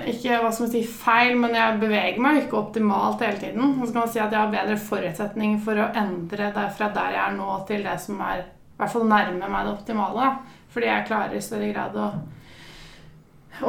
ikke 0.09 0.39
hva 0.41 0.49
skal 0.49 0.65
man 0.65 0.71
si, 0.73 0.79
feil, 0.89 1.35
men 1.37 1.53
jeg 1.53 1.79
beveger 1.83 2.21
meg 2.23 2.39
ikke 2.41 2.57
optimalt 2.57 3.21
hele 3.21 3.37
tiden. 3.43 3.75
Så 3.83 3.91
kan 3.91 4.01
man 4.01 4.09
si 4.13 4.21
at 4.23 4.31
jeg 4.33 4.41
har 4.41 4.53
bedre 4.53 4.77
forutsetning 4.81 5.59
for 5.61 5.77
å 5.77 5.89
endre 6.01 6.47
det 6.55 6.63
fra 6.79 6.87
der 6.95 7.13
jeg 7.13 7.21
er 7.27 7.35
nå, 7.37 7.49
til 7.69 7.85
det 7.85 7.93
som 8.01 8.23
er 8.25 8.41
i 8.41 8.79
hvert 8.79 8.93
fall 8.93 9.05
nærme 9.09 9.51
meg 9.53 9.67
det 9.67 9.73
optimale. 9.75 10.31
Fordi 10.73 10.89
jeg 10.89 11.05
klarer 11.11 11.37
i 11.37 11.43
større 11.45 11.69
grad 11.75 11.99
å, 12.01 12.07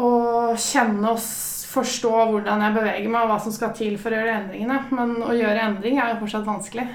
å 0.00 0.08
kjenne 0.56 1.12
og 1.12 1.20
forstå 1.68 2.14
hvordan 2.32 2.64
jeg 2.64 2.76
beveger 2.78 3.12
meg, 3.12 3.20
og 3.26 3.34
hva 3.34 3.38
som 3.44 3.52
skal 3.54 3.74
til 3.76 3.98
for 4.00 4.16
å 4.16 4.22
gjøre 4.22 4.38
endringene. 4.42 4.80
Men 4.96 5.14
å 5.28 5.36
gjøre 5.36 5.66
endring 5.68 6.00
er 6.00 6.14
jo 6.14 6.22
fortsatt 6.24 6.48
vanskelig. 6.48 6.88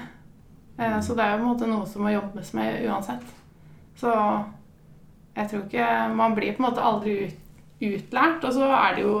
Eh, 0.78 0.98
Så 1.06 1.14
det 1.14 1.22
er 1.22 1.36
jo 1.36 1.38
på 1.38 1.46
en 1.46 1.52
måte 1.52 1.70
noe 1.70 1.86
som 1.86 2.02
må 2.02 2.10
jobbes 2.16 2.50
med 2.58 2.82
uansett. 2.90 3.24
Så 3.98 4.10
jeg 5.34 5.48
tror 5.50 5.64
ikke 5.64 5.86
Man 6.14 6.34
blir 6.34 6.54
på 6.54 6.62
en 6.62 6.68
måte 6.68 6.82
aldri 6.82 7.14
ut, 7.28 7.40
utlært. 7.90 8.44
Og 8.44 8.52
så 8.56 8.68
er 8.70 8.94
det 8.96 9.02
jo 9.06 9.14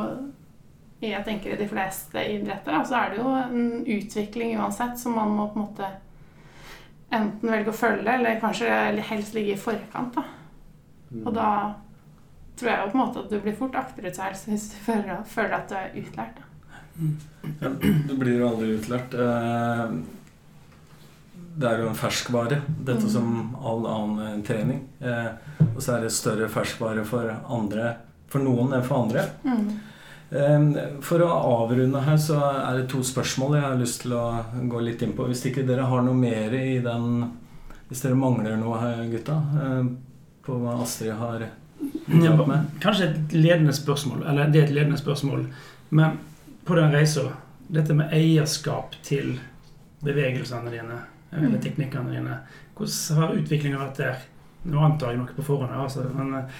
Jeg 1.04 1.24
tenker 1.26 1.52
i 1.52 1.56
de 1.60 1.66
fleste 1.68 2.22
idretter 2.32 2.84
så 2.88 2.94
er 3.02 3.10
det 3.10 3.18
jo 3.18 3.28
en 3.36 3.84
utvikling 3.84 4.54
uansett 4.58 4.96
som 4.98 5.12
man 5.18 5.28
må 5.36 5.48
på 5.52 5.58
en 5.60 5.66
måte 5.66 5.88
enten 7.12 7.50
velge 7.50 7.70
å 7.70 7.76
følge, 7.76 8.08
eller 8.14 8.40
kanskje 8.40 8.70
helst 9.10 9.34
ligge 9.36 9.52
i 9.52 9.60
forkant. 9.60 10.14
da. 10.16 10.22
Mm. 11.12 11.26
Og 11.26 11.34
da 11.36 11.74
tror 12.56 12.70
jeg 12.70 12.80
jo 12.80 12.90
på 12.90 12.98
en 12.98 13.02
måte 13.04 13.20
at 13.24 13.30
du 13.30 13.36
blir 13.44 13.54
fort 13.58 13.74
akterutseilt 13.76 14.46
hvis 14.48 14.70
du 14.72 14.76
føler, 14.86 15.20
føler 15.26 15.54
at 15.58 15.68
du 15.68 15.74
er 15.76 15.94
utlært. 16.00 16.40
da. 16.40 16.42
ja, 17.60 17.68
Du 18.08 18.14
blir 18.16 18.38
jo 18.38 18.48
aldri 18.48 18.72
utlært. 18.78 19.14
Eh, 19.14 19.98
Det 21.56 21.68
er 21.70 21.78
jo 21.84 21.88
en 21.88 21.94
ferskvare, 21.94 22.62
dette 22.82 23.04
Mm. 23.04 23.10
som 23.10 23.56
all 23.62 23.84
annen 23.86 24.26
eh, 24.26 24.42
trening. 24.42 24.80
Eh, 25.00 25.28
Og 25.76 25.82
så 25.82 25.96
er 25.96 26.00
det 26.02 26.10
større 26.12 26.48
ferskvare 26.48 27.04
for 27.04 27.28
andre 27.50 27.96
for 28.34 28.42
noen 28.44 28.74
enn 28.74 28.84
for 28.86 29.04
andre. 29.06 29.24
Mm. 29.46 29.66
Eh, 30.34 30.90
For 31.04 31.22
å 31.22 31.30
avrunde 31.62 32.00
her 32.02 32.16
så 32.18 32.38
er 32.42 32.80
det 32.80 32.88
to 32.90 33.02
spørsmål 33.06 33.54
jeg 33.58 33.66
har 33.68 33.78
lyst 33.78 34.00
til 34.02 34.14
å 34.18 34.24
gå 34.70 34.80
litt 34.82 35.02
inn 35.06 35.12
på. 35.14 35.28
Hvis 35.30 35.44
ikke 35.50 35.66
dere 35.68 35.86
har 35.86 36.02
noe 36.02 36.16
mer 36.18 36.54
i 36.58 36.78
den 36.82 37.30
Hvis 37.88 38.00
dere 38.02 38.16
mangler 38.16 38.56
noe 38.58 38.78
her, 38.80 39.02
gutta, 39.12 39.34
eh, 39.60 39.84
på 40.42 40.56
hva 40.58 40.78
Astrid 40.82 41.12
har 41.20 41.42
jobbet 42.08 42.46
med. 42.48 42.70
Kanskje 42.80 43.10
et 43.10 43.34
ledende 43.36 43.74
spørsmål, 43.76 44.22
eller 44.26 44.48
det 44.50 44.60
er 44.62 44.64
et 44.64 44.72
ledende 44.74 44.98
spørsmål, 44.98 45.44
men 45.90 46.18
på 46.64 46.74
den 46.78 46.92
reisa 46.92 47.26
Dette 47.68 47.94
med 47.96 48.12
eierskap 48.12 48.92
til 49.02 49.38
bevegelsene 50.04 50.70
dine, 50.72 50.98
eller 51.32 51.60
teknikkene 51.64 52.12
dine. 52.12 52.38
Hvordan 52.76 53.20
har 53.20 53.36
utviklingen 53.38 53.80
vært 53.80 54.00
der? 54.02 54.18
Nå 54.68 54.80
antar 54.84 55.12
jeg 55.12 55.20
noe 55.20 55.36
på 55.36 55.44
forhånd, 55.44 55.72
altså, 55.72 56.04
men 56.16 56.34
eh, 56.40 56.58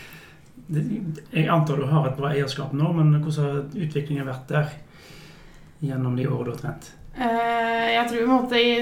jeg 0.68 1.48
antar 1.48 1.76
du 1.76 1.86
har 1.90 2.08
et 2.08 2.16
bra 2.18 2.32
eierskap 2.32 2.72
nå, 2.76 2.92
men 2.96 3.12
hvordan 3.18 3.44
har 3.44 3.86
utviklingen 3.86 4.28
vært 4.28 4.48
der 4.48 4.70
gjennom 5.84 6.16
de 6.16 6.28
årene 6.28 6.46
du 6.46 6.52
har 6.54 6.60
trent? 6.62 6.90
Eh, 7.14 7.88
jeg 7.94 8.08
tror 8.08 8.20
på 8.20 8.24
en 8.24 8.34
måte 8.34 8.60
i 8.60 8.74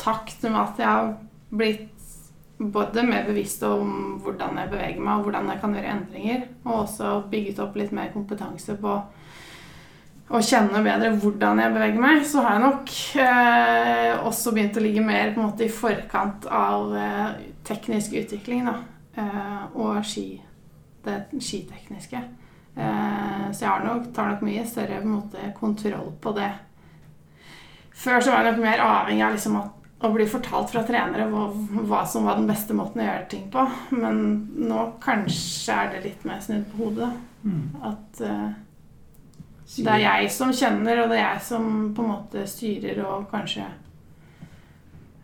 takt 0.00 0.42
med 0.48 0.60
at 0.60 0.82
jeg 0.82 0.88
har 0.88 1.12
blitt 1.52 1.88
både 2.62 3.02
mer 3.06 3.24
bevisst 3.26 3.62
om 3.66 4.20
hvordan 4.22 4.60
jeg 4.60 4.70
beveger 4.70 5.00
meg, 5.02 5.18
og 5.18 5.26
hvordan 5.26 5.50
jeg 5.50 5.62
kan 5.62 5.74
gjøre 5.76 5.96
endringer, 5.96 6.46
og 6.64 6.76
også 6.84 7.16
bygget 7.32 7.62
opp 7.64 7.78
litt 7.78 7.94
mer 7.96 8.12
kompetanse 8.14 8.76
på 8.78 9.00
å 10.32 10.40
kjenne 10.40 10.80
bedre 10.84 11.10
hvordan 11.20 11.60
jeg 11.60 11.74
beveger 11.74 12.02
meg, 12.02 12.22
så 12.28 12.44
har 12.44 12.56
jeg 12.56 12.64
nok 12.64 12.92
eh, 13.20 14.22
også 14.28 14.54
begynt 14.54 14.78
å 14.78 14.84
ligge 14.84 15.02
mer 15.04 15.34
på 15.34 15.42
en 15.42 15.50
måte 15.50 15.66
i 15.66 15.72
forkant 15.72 16.46
av 16.48 16.94
eh, 16.96 17.42
teknisk 17.66 18.16
utvikling 18.22 18.64
da, 18.70 18.78
eh, 19.18 19.60
og 19.74 20.00
ski, 20.08 20.26
det 21.06 21.18
skitekniske. 21.38 22.22
Eh, 22.74 23.46
så 23.52 23.64
jeg 23.64 23.70
har 23.70 23.84
nok, 23.84 24.08
tar 24.14 24.32
nok 24.32 24.44
mye 24.46 24.64
større 24.68 25.02
måte, 25.04 25.52
kontroll 25.58 26.12
på 26.20 26.32
det. 26.36 26.50
Før 27.92 28.20
så 28.20 28.32
var 28.32 28.42
jeg 28.42 28.52
nok 28.52 28.64
mer 28.64 28.84
avhengig 28.86 29.26
av 29.26 29.36
liksom 29.36 29.60
at 29.60 29.78
å 30.02 30.10
bli 30.10 30.24
fortalt 30.26 30.72
fra 30.72 30.82
trenere 30.86 31.28
hva, 31.30 31.44
hva, 31.86 32.00
som 32.08 32.26
var 32.26 32.40
den 32.40 32.48
beste 32.50 32.74
måten 32.74 33.02
å 33.02 33.06
gjøre 33.06 33.28
ting 33.30 33.44
på. 33.52 33.62
Men 33.94 34.24
nå 34.58 34.86
kanskje 35.02 35.76
er 35.76 35.92
det 35.92 36.02
litt 36.08 36.24
mer 36.26 36.42
snudd 36.42 36.64
på 36.72 36.80
hodet. 36.80 37.12
Mm. 37.46 37.62
At 37.86 38.22
uh, 38.26 38.48
det 39.76 39.92
er 39.92 40.02
jeg 40.02 40.32
som 40.34 40.50
kjenner, 40.54 41.04
og 41.04 41.12
det 41.12 41.20
er 41.20 41.28
jeg 41.28 41.44
som 41.52 41.70
på 41.94 42.02
en 42.02 42.12
måte 42.16 42.42
styrer 42.50 42.98
og 43.06 43.28
kanskje 43.30 43.68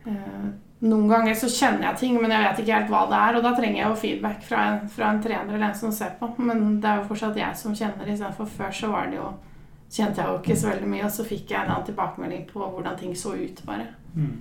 uh, 0.06 0.46
Noen 0.80 1.08
ganger 1.10 1.34
så 1.34 1.48
kjenner 1.50 1.88
jeg 1.88 1.98
ting, 2.04 2.20
men 2.22 2.30
jeg 2.30 2.44
vet 2.44 2.60
ikke 2.62 2.76
helt 2.76 2.92
hva 2.92 3.02
det 3.10 3.18
er. 3.18 3.38
Og 3.38 3.46
da 3.46 3.50
trenger 3.56 3.80
jeg 3.80 3.88
jo 3.88 4.00
feedback 4.04 4.44
fra 4.46 4.64
en, 4.70 4.88
fra 4.94 5.10
en 5.10 5.20
trener 5.24 5.56
eller 5.56 5.68
en 5.72 5.78
som 5.80 5.94
ser 5.94 6.14
på. 6.20 6.30
Men 6.38 6.78
det 6.82 6.90
er 6.90 7.00
jo 7.00 7.08
fortsatt 7.10 7.40
jeg 7.40 7.58
som 7.58 7.74
kjenner, 7.74 8.06
istedenfor 8.06 8.50
før 8.58 8.74
så 8.80 8.92
var 8.92 9.10
det 9.10 9.18
jo 9.18 9.32
kjente 9.88 10.20
jeg 10.20 10.28
jo 10.28 10.40
ikke 10.42 10.56
så 10.60 10.68
veldig 10.68 10.88
mye, 10.92 11.04
og 11.06 11.12
så 11.12 11.24
fikk 11.26 11.52
jeg 11.52 11.64
en 11.64 11.72
annen 11.72 11.86
tilbakemelding 11.88 12.48
på 12.50 12.60
hvordan 12.60 12.98
ting 13.00 13.14
så 13.16 13.34
ut, 13.38 13.62
bare. 13.66 13.88
Mm. 14.14 14.34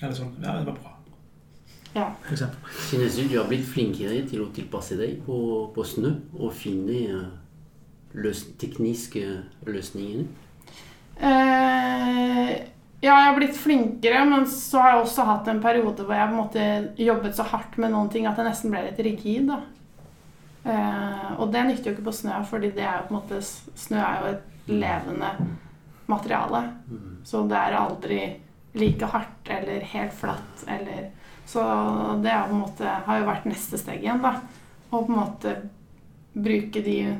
Eller 0.00 0.16
sånn 0.16 0.32
Ja, 0.42 0.56
det 0.58 0.66
var 0.66 0.80
bra. 0.80 0.96
Ja. 1.94 2.06
For 2.24 2.34
eksempel. 2.36 2.74
Synes 2.86 3.16
du 3.18 3.28
du 3.30 3.36
har 3.38 3.48
blitt 3.50 3.66
flinkere 3.66 4.20
til 4.30 4.44
å 4.44 4.50
tilpasse 4.54 4.98
deg 4.98 5.22
på, 5.26 5.38
på 5.74 5.86
snø 5.86 6.12
og 6.38 6.52
finne 6.54 6.98
eh, 7.02 7.24
løs, 8.14 8.44
tekniske 8.60 9.24
løsninger? 9.66 10.28
Eh, 11.20 12.52
ja, 13.00 13.14
jeg 13.14 13.28
har 13.30 13.36
blitt 13.38 13.56
flinkere, 13.56 14.24
men 14.28 14.46
så 14.50 14.80
har 14.82 14.94
jeg 14.94 15.04
også 15.04 15.24
hatt 15.24 15.46
en 15.48 15.62
periode 15.64 16.04
hvor 16.04 16.16
jeg 16.16 16.28
på 16.28 16.34
en 16.34 16.40
måte 16.42 16.64
jobbet 17.00 17.36
så 17.36 17.46
hardt 17.48 17.78
med 17.80 17.94
noen 17.94 18.10
ting 18.12 18.28
at 18.28 18.36
jeg 18.36 18.48
nesten 18.50 18.74
ble 18.74 18.82
litt 18.90 19.00
rigid. 19.06 19.48
da. 19.48 19.62
Eh, 20.68 21.30
og 21.40 21.48
det 21.54 21.64
nytter 21.64 21.90
jo 21.90 21.94
ikke 21.96 22.08
på 22.10 22.16
snø, 22.18 22.36
fordi 22.50 22.74
det 22.76 22.84
er 22.84 22.98
jo 22.98 23.06
på 23.08 23.14
en 23.14 23.18
måte, 23.22 23.40
snø 23.80 24.02
er 24.04 24.20
jo 24.20 24.34
et 24.34 24.68
levende 24.68 25.32
materiale. 26.10 26.60
Mm. 26.90 27.16
Så 27.24 27.42
det 27.48 27.56
er 27.56 27.78
aldri 27.78 28.20
like 28.76 29.08
hardt 29.14 29.50
eller 29.50 29.88
helt 29.94 30.14
flatt 30.14 30.68
eller 30.68 31.10
Så 31.50 31.62
det 32.22 32.34
måte, 32.52 32.86
har 32.86 33.18
jo 33.18 33.26
vært 33.26 33.46
neste 33.48 33.78
steg 33.80 34.04
igjen, 34.04 34.20
da. 34.22 34.36
Å 34.90 35.00
på 35.02 35.10
en 35.10 35.16
måte 35.16 35.54
bruke 36.30 36.82
de 36.84 37.16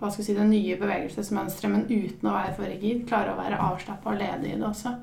hva 0.00 0.08
skal 0.10 0.24
si, 0.24 0.34
det 0.36 0.48
nye 0.48 0.78
bevegelsesmønsteret, 0.80 1.72
men 1.72 1.86
uten 1.86 2.30
å 2.30 2.34
være 2.34 2.56
for 2.56 2.68
rigid. 2.68 3.04
Klare 3.08 3.34
å 3.34 3.38
være 3.40 3.60
avslappa 3.60 4.14
og 4.14 4.20
ledig 4.20 4.54
i 4.54 4.58
det 4.58 4.66
også. 4.66 4.94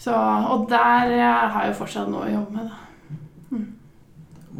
Så, 0.00 0.12
og 0.14 0.68
der 0.68 1.16
har 1.16 1.64
jeg 1.64 1.72
jo 1.72 1.80
fortsatt 1.82 2.08
noe 2.12 2.28
å 2.28 2.32
jobbe 2.38 2.56
med, 2.56 2.70
da. 2.70 2.86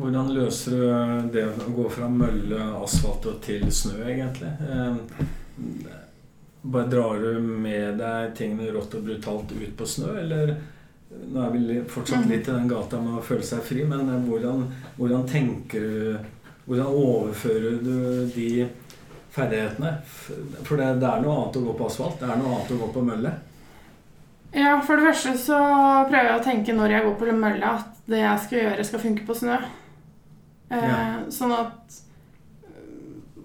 Hvordan 0.01 0.31
løser 0.33 0.77
du 0.77 1.31
det 1.35 1.45
å 1.49 1.71
gå 1.75 1.85
fra 1.93 2.09
mølle, 2.09 2.59
asfalt 2.79 3.27
og 3.27 3.41
til 3.45 3.67
snø, 3.75 3.99
egentlig? 4.07 4.53
Eh, 4.65 5.25
bare 6.63 6.91
drar 6.93 7.19
du 7.25 7.41
med 7.41 7.99
deg 7.99 8.35
tingene 8.39 8.71
rått 8.73 8.95
og 8.97 9.09
brutalt 9.09 9.53
ut 9.57 9.73
på 9.77 9.89
snø, 9.89 10.15
eller 10.25 10.55
Nå 11.11 11.41
er 11.43 11.55
vi 11.57 11.79
fortsatt 11.91 12.29
litt 12.31 12.47
i 12.47 12.53
den 12.53 12.69
gata 12.71 13.01
med 13.03 13.17
å 13.19 13.23
føle 13.27 13.43
seg 13.43 13.65
fri, 13.67 13.83
men 13.83 14.07
eh, 14.07 14.21
hvordan, 14.29 14.63
hvordan 14.99 15.27
tenker 15.29 15.83
du 15.83 16.37
Hvordan 16.71 16.87
overfører 16.87 17.81
du 17.83 18.29
de 18.31 18.51
ferdighetene? 19.35 19.93
For 20.67 20.77
det, 20.81 20.89
det 21.03 21.09
er 21.11 21.23
noe 21.23 21.37
annet 21.37 21.59
å 21.61 21.65
gå 21.69 21.77
på 21.79 21.87
asfalt, 21.91 22.19
det 22.21 22.29
er 22.29 22.41
noe 22.41 22.57
annet 22.57 22.75
å 22.75 22.81
gå 22.81 22.91
på 22.95 23.05
mølle. 23.07 23.33
Ja, 24.51 24.81
for 24.83 24.99
det 24.99 25.07
første 25.07 25.37
så 25.39 25.59
prøver 26.11 26.27
jeg 26.33 26.41
å 26.41 26.45
tenke 26.45 26.75
når 26.75 26.97
jeg 26.97 27.07
går 27.07 27.19
på 27.21 27.35
mølla, 27.39 27.77
at 27.79 28.01
det 28.11 28.25
jeg 28.25 28.45
skal 28.47 28.59
gjøre, 28.65 28.87
skal 28.89 29.05
funke 29.05 29.27
på 29.29 29.37
snø. 29.39 29.59
Eh, 30.71 30.87
Ja. 30.91 30.99
Sånn 31.31 31.55
at 31.55 31.99
eh, 32.67 33.43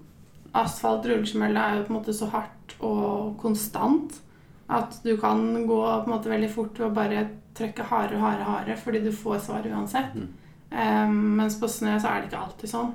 asfalt 0.62 1.06
rullesmølle 1.06 1.62
er 1.62 1.78
jo 1.78 1.86
på 1.86 1.94
en 1.94 1.98
måte 2.00 2.14
så 2.16 2.30
hardt 2.32 2.74
og 2.80 3.36
konstant 3.40 4.18
at 4.66 4.98
du 5.04 5.12
kan 5.16 5.66
gå 5.66 5.78
på 5.78 6.10
en 6.10 6.10
måte 6.10 6.30
veldig 6.32 6.50
fort 6.50 6.80
å 6.82 6.90
bare 6.94 7.28
trykke 7.56 7.86
hardere 7.86 8.18
og 8.18 8.24
hardere, 8.26 8.50
hardere 8.50 8.76
fordi 8.80 9.00
du 9.04 9.12
får 9.14 9.38
svar 9.46 9.66
uansett. 9.70 10.14
Mm. 10.18 10.28
Eh, 10.70 11.08
mens 11.38 11.58
på 11.60 11.70
snø 11.70 11.94
så 12.00 12.10
er 12.10 12.20
det 12.24 12.30
ikke 12.32 12.42
alltid 12.42 12.72
sånn. 12.72 12.94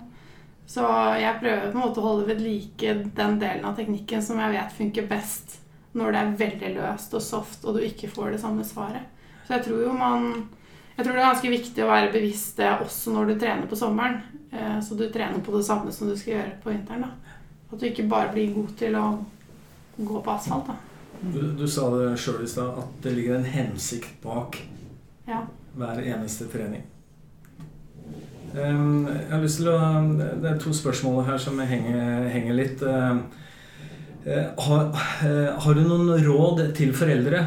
Så 0.71 0.83
jeg 1.19 1.39
prøver 1.41 1.65
på 1.71 1.75
en 1.77 1.83
måte 1.83 1.99
å 1.99 2.05
holde 2.05 2.27
ved 2.29 2.39
like 2.45 2.93
den 3.17 3.39
delen 3.41 3.65
av 3.67 3.75
teknikken 3.75 4.21
som 4.23 4.39
jeg 4.39 4.53
vet 4.53 4.75
funker 4.77 5.09
best 5.09 5.57
når 5.99 6.13
det 6.15 6.19
er 6.21 6.35
veldig 6.39 6.69
løst 6.77 7.15
og 7.17 7.23
soft, 7.25 7.65
og 7.67 7.75
du 7.75 7.81
ikke 7.83 8.07
får 8.07 8.29
det 8.31 8.39
samme 8.39 8.63
svaret. 8.63 9.09
Så 9.43 9.57
jeg 9.57 9.65
tror 9.65 9.81
jo 9.83 9.93
man 9.97 10.29
Jeg 10.95 11.05
tror 11.05 11.15
det 11.15 11.21
er 11.23 11.31
ganske 11.33 11.49
viktig 11.51 11.83
å 11.83 11.87
være 11.89 12.11
bevisst 12.13 12.57
det 12.59 12.67
også 12.69 13.11
når 13.15 13.25
du 13.31 13.33
trener 13.41 13.67
på 13.67 13.75
sommeren. 13.79 14.17
Eh, 14.51 14.77
så 14.83 14.95
du 14.99 15.05
trener 15.09 15.39
på 15.41 15.53
det 15.55 15.63
samme 15.65 15.91
som 15.91 16.07
du 16.09 16.15
skal 16.19 16.33
gjøre 16.35 16.57
på 16.63 16.69
vinteren. 16.69 17.01
da. 17.07 17.37
At 17.71 17.79
du 17.79 17.85
ikke 17.87 18.07
bare 18.11 18.31
blir 18.35 18.53
god 18.53 18.75
til 18.77 18.95
å 18.99 19.05
gå 19.97 20.21
på 20.21 20.31
asfalt. 20.35 20.67
da. 20.67 20.75
Du, 21.21 21.41
du 21.57 21.65
sa 21.67 21.87
det 21.95 22.11
sjøl 22.19 22.43
i 22.43 22.47
stad, 22.51 22.77
at 22.83 23.01
det 23.03 23.15
ligger 23.15 23.39
en 23.39 23.49
hensikt 23.49 24.21
bak 24.21 24.59
Ja. 25.27 25.41
hver 25.75 26.03
eneste 26.03 26.45
trening. 26.51 26.83
Um, 28.51 29.07
jeg 29.07 29.31
har 29.31 29.39
lyst 29.39 29.61
til 29.61 29.69
å 29.71 29.77
Det 30.11 30.49
er 30.49 30.57
to 30.59 30.73
spørsmål 30.75 31.23
her 31.23 31.37
som 31.39 31.59
henger, 31.59 32.27
henger 32.33 32.57
litt. 32.57 32.81
Um, 32.83 33.23
eh, 34.25 34.49
har, 34.57 34.89
eh, 35.23 35.53
har 35.55 35.73
du 35.73 35.81
noen 35.85 36.11
råd 36.25 36.73
til 36.75 36.91
foreldre, 36.93 37.45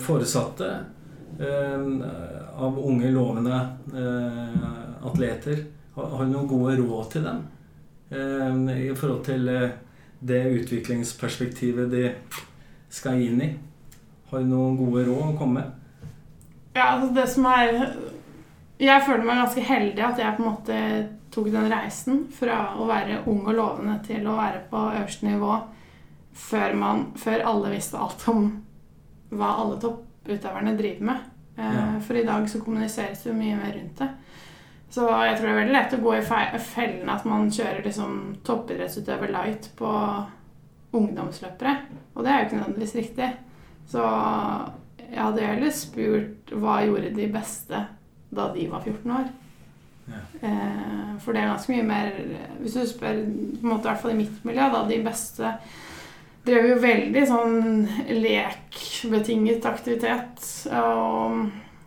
foresatte, 0.00 0.70
um, 1.38 2.02
av 2.56 2.78
unge, 2.78 3.10
lovende 3.12 3.58
eh, 3.92 5.04
atleter? 5.04 5.66
Har, 5.96 6.24
du 6.24 6.32
noen 6.32 6.48
gode 6.48 6.78
råd 6.80 7.10
til 7.12 7.28
dem 7.28 7.48
i 8.12 8.92
forhold 8.94 9.24
til 9.24 9.48
det 10.20 10.40
utviklingsperspektivet 10.52 11.90
de 11.92 12.10
skal 12.92 13.20
inn 13.20 13.40
i? 13.44 13.50
Har 14.30 14.40
du 14.40 14.48
noen 14.48 14.76
gode 14.80 15.04
råd 15.08 15.34
å 15.34 15.36
komme 15.36 15.60
med? 15.60 16.00
Ja, 16.76 16.94
altså 16.94 17.12
det 17.16 17.28
som 17.28 17.48
er 17.52 17.92
Jeg 18.82 19.02
føler 19.06 19.22
meg 19.28 19.38
ganske 19.38 19.62
heldig 19.66 20.02
at 20.08 20.18
jeg 20.18 20.36
på 20.36 20.42
en 20.42 20.48
måte 20.50 20.78
tok 21.32 21.50
den 21.54 21.68
reisen 21.72 22.24
fra 22.34 22.56
å 22.82 22.86
være 22.88 23.20
ung 23.30 23.44
og 23.46 23.54
lovende 23.54 23.94
til 24.04 24.26
å 24.28 24.34
være 24.36 24.64
på 24.72 24.80
øverste 24.98 25.28
nivå 25.28 25.52
før, 26.34 26.74
man, 26.80 27.04
før 27.20 27.44
alle 27.46 27.70
visste 27.76 28.00
alt 28.00 28.24
om 28.32 28.48
hva 29.32 29.52
alle 29.62 29.78
topputøverne 29.80 30.74
driver 30.78 31.06
med. 31.12 31.28
Eh, 31.56 31.62
Ja. 31.76 31.86
For 32.00 32.16
i 32.18 32.24
dag 32.26 32.48
så 32.48 32.60
kommuniseres 32.64 33.22
det 33.22 33.30
jo 33.30 33.36
mye 33.38 33.56
mer 33.56 33.72
rundt 33.76 33.98
det. 34.02 34.08
Så 34.92 35.06
jeg 35.08 35.36
tror 35.38 35.46
det 35.46 35.52
er 35.54 35.60
veldig 35.62 35.72
lett 35.76 35.94
å 35.96 36.02
gå 36.02 36.14
i 36.18 36.24
fe- 36.26 36.58
fellen 36.58 37.08
at 37.08 37.24
man 37.24 37.48
kjører 37.50 37.84
liksom 37.84 38.18
toppidrettsutøver 38.44 39.30
light 39.32 39.70
på 39.78 39.92
ungdomsløpere. 40.92 41.76
Og 42.16 42.24
det 42.24 42.32
er 42.32 42.38
jo 42.42 42.46
ikke 42.48 42.60
nødvendigvis 42.60 42.94
riktig. 42.98 43.30
Så 43.88 44.02
jeg 44.98 45.18
hadde 45.22 45.46
heller 45.46 45.70
spurt 45.70 46.52
hva 46.52 46.80
gjorde 46.84 47.14
de 47.16 47.26
beste 47.32 47.86
da 48.32 48.48
de 48.54 48.66
var 48.70 48.84
14 48.84 49.14
år. 49.20 49.30
Ja. 50.10 50.20
Eh, 50.48 51.10
for 51.22 51.32
det 51.32 51.42
er 51.42 51.52
ganske 51.52 51.70
mye 51.70 51.84
mer 51.86 52.08
Hvis 52.58 52.74
du 52.74 52.86
spør, 52.90 53.20
på 53.22 53.62
en 53.62 53.70
måte, 53.70 53.86
i 53.86 53.90
hvert 53.92 54.00
fall 54.02 54.14
i 54.16 54.18
mitt 54.18 54.44
miljø, 54.44 54.66
da 54.72 54.82
de 54.88 54.98
beste 55.04 55.52
drev 56.42 56.66
jo 56.72 56.78
veldig 56.82 57.22
sånn 57.28 57.58
lekbetinget 58.18 59.66
aktivitet. 59.68 60.42
Og 60.74 61.44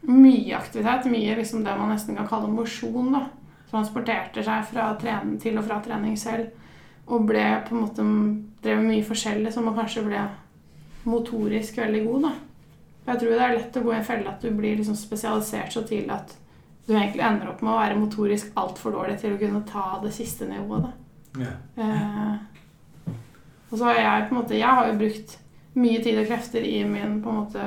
mye 0.08 0.56
aktivitet. 0.56 1.10
Mye 1.12 1.36
liksom 1.40 1.66
det 1.66 1.76
man 1.76 1.92
nesten 1.92 2.16
kan 2.16 2.30
kalle 2.30 2.52
mosjon. 2.52 3.12
da. 3.18 3.26
Transporterte 3.72 4.44
seg 4.46 4.70
fra 4.72 4.94
trening, 5.02 5.40
til 5.42 5.60
og 5.60 5.68
fra 5.68 5.82
trening 5.84 6.16
selv. 6.20 6.54
Og 7.12 7.28
ble 7.28 7.44
på 7.68 7.76
en 7.76 7.84
måte 7.84 8.08
drev 8.64 8.82
mye 8.86 9.06
forskjellig, 9.06 9.52
så 9.54 9.62
man 9.62 9.76
kanskje 9.78 10.06
ble 10.08 10.24
motorisk 11.06 11.78
veldig 11.84 12.06
god. 12.08 12.30
da. 12.30 12.34
Jeg 13.06 13.20
tror 13.22 13.32
det 13.32 13.44
er 13.46 13.56
lett 13.60 13.78
å 13.78 13.84
gå 13.86 13.94
i 13.94 13.98
en 14.00 14.08
felle 14.08 14.32
at 14.32 14.42
du 14.42 14.50
blir 14.56 14.80
liksom 14.80 14.98
spesialisert 14.98 15.74
så 15.74 15.84
tidlig 15.86 16.14
at 16.16 16.34
du 16.86 16.94
egentlig 16.94 17.24
ender 17.26 17.50
opp 17.50 17.62
med 17.66 17.74
å 17.74 17.80
være 17.80 17.98
motorisk 18.00 18.54
altfor 18.58 18.94
dårlig 18.94 19.20
til 19.22 19.36
å 19.36 19.40
kunne 19.42 19.62
ta 19.70 19.86
det 20.04 20.14
siste 20.14 20.48
nivået. 20.50 20.86
da. 20.86 21.46
Ja. 21.46 21.54
Eh, 21.84 23.14
og 23.70 23.78
så 23.78 23.90
har 23.90 24.00
jeg 24.00 24.28
på 24.28 24.36
en 24.36 24.40
måte 24.40 24.56
Jeg 24.56 24.72
har 24.78 24.88
jo 24.88 25.00
brukt 25.02 25.38
mye 25.76 26.02
tid 26.04 26.20
og 26.22 26.30
krefter 26.30 26.64
i 26.64 26.78
min 26.88 27.18
på 27.22 27.30
en 27.30 27.40
måte 27.42 27.64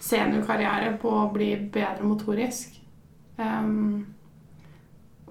seniorkarriere 0.00 0.96
på 1.00 1.12
å 1.12 1.28
bli 1.32 1.54
bedre 1.72 2.04
motorisk. 2.04 2.76
Um, 3.36 4.06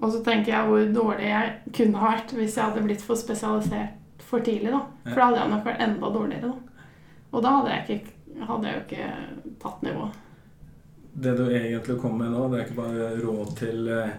og 0.00 0.12
så 0.14 0.22
tenker 0.24 0.54
jeg 0.54 0.66
hvor 0.66 0.86
dårlig 0.94 1.28
jeg 1.28 1.74
kunne 1.76 2.00
ha 2.00 2.14
vært 2.14 2.34
hvis 2.34 2.56
jeg 2.56 2.64
hadde 2.64 2.84
blitt 2.86 3.04
for 3.04 3.18
spesialisert 3.20 4.24
for 4.30 4.42
tidlig. 4.46 4.72
da. 4.72 4.82
For 5.04 5.18
da 5.18 5.28
hadde 5.28 5.40
jeg 5.42 5.52
nok 5.54 5.68
vært 5.68 5.84
enda 5.86 6.12
dårligere. 6.14 6.50
da. 6.50 6.86
Og 7.30 7.44
da 7.44 7.54
hadde 7.56 7.74
jeg, 7.74 7.98
ikke, 7.98 8.16
hadde 8.48 8.68
jeg 8.68 8.76
jo 8.76 8.82
ikke 8.86 9.54
tatt 9.62 9.86
nivået. 9.86 10.18
Det 11.12 11.36
du 11.36 11.46
egentlig 11.50 11.98
kommer 12.00 12.24
med 12.24 12.34
nå, 12.34 12.48
det 12.48 12.58
er 12.58 12.66
ikke 12.68 12.78
bare 12.78 13.08
råd 13.18 13.54
til 13.58 13.88
eh, 13.90 14.12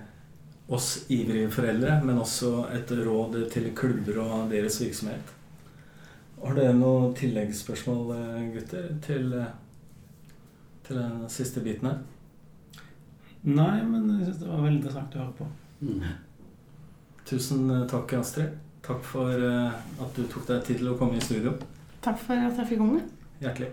oss 0.75 0.89
ivrige 1.11 1.51
foreldre, 1.51 1.99
men 2.03 2.19
også 2.19 2.65
et 2.75 2.91
råd 2.91 3.37
til 3.53 3.69
klubber 3.75 4.19
og 4.25 4.51
deres 4.51 4.81
virksomhet. 4.81 5.35
Har 6.41 6.57
dere 6.57 6.73
noen 6.75 7.13
tilleggsspørsmål, 7.15 8.11
eh, 8.17 8.41
gutter, 8.57 8.89
til, 9.05 9.31
eh, 9.39 9.53
til 10.87 10.99
den 10.99 11.29
siste 11.31 11.63
biten 11.63 11.87
her? 11.87 12.01
Nei, 13.43 13.77
men 13.87 14.09
jeg 14.19 14.27
syns 14.27 14.41
det 14.41 14.49
var 14.51 14.65
veldig 14.65 14.81
interessant 14.81 15.15
å 15.15 15.23
høre 15.23 15.37
på. 15.39 15.47
Mm. 15.81 16.03
Tusen 17.25 17.71
takk, 17.89 18.13
Astrid. 18.19 18.57
Takk 18.85 19.05
for 19.05 19.45
at 19.45 20.17
du 20.17 20.25
tok 20.29 20.45
deg 20.49 20.65
tid 20.65 20.81
til 20.81 20.91
å 20.91 20.97
komme 20.97 21.17
i 21.17 21.23
studio. 21.23 21.53
Takk 22.01 22.19
for 22.19 22.35
at 22.35 22.57
jeg 22.57 22.73
fikk 22.73 22.81
komme. 22.81 23.01
Hjertelig. 23.41 23.71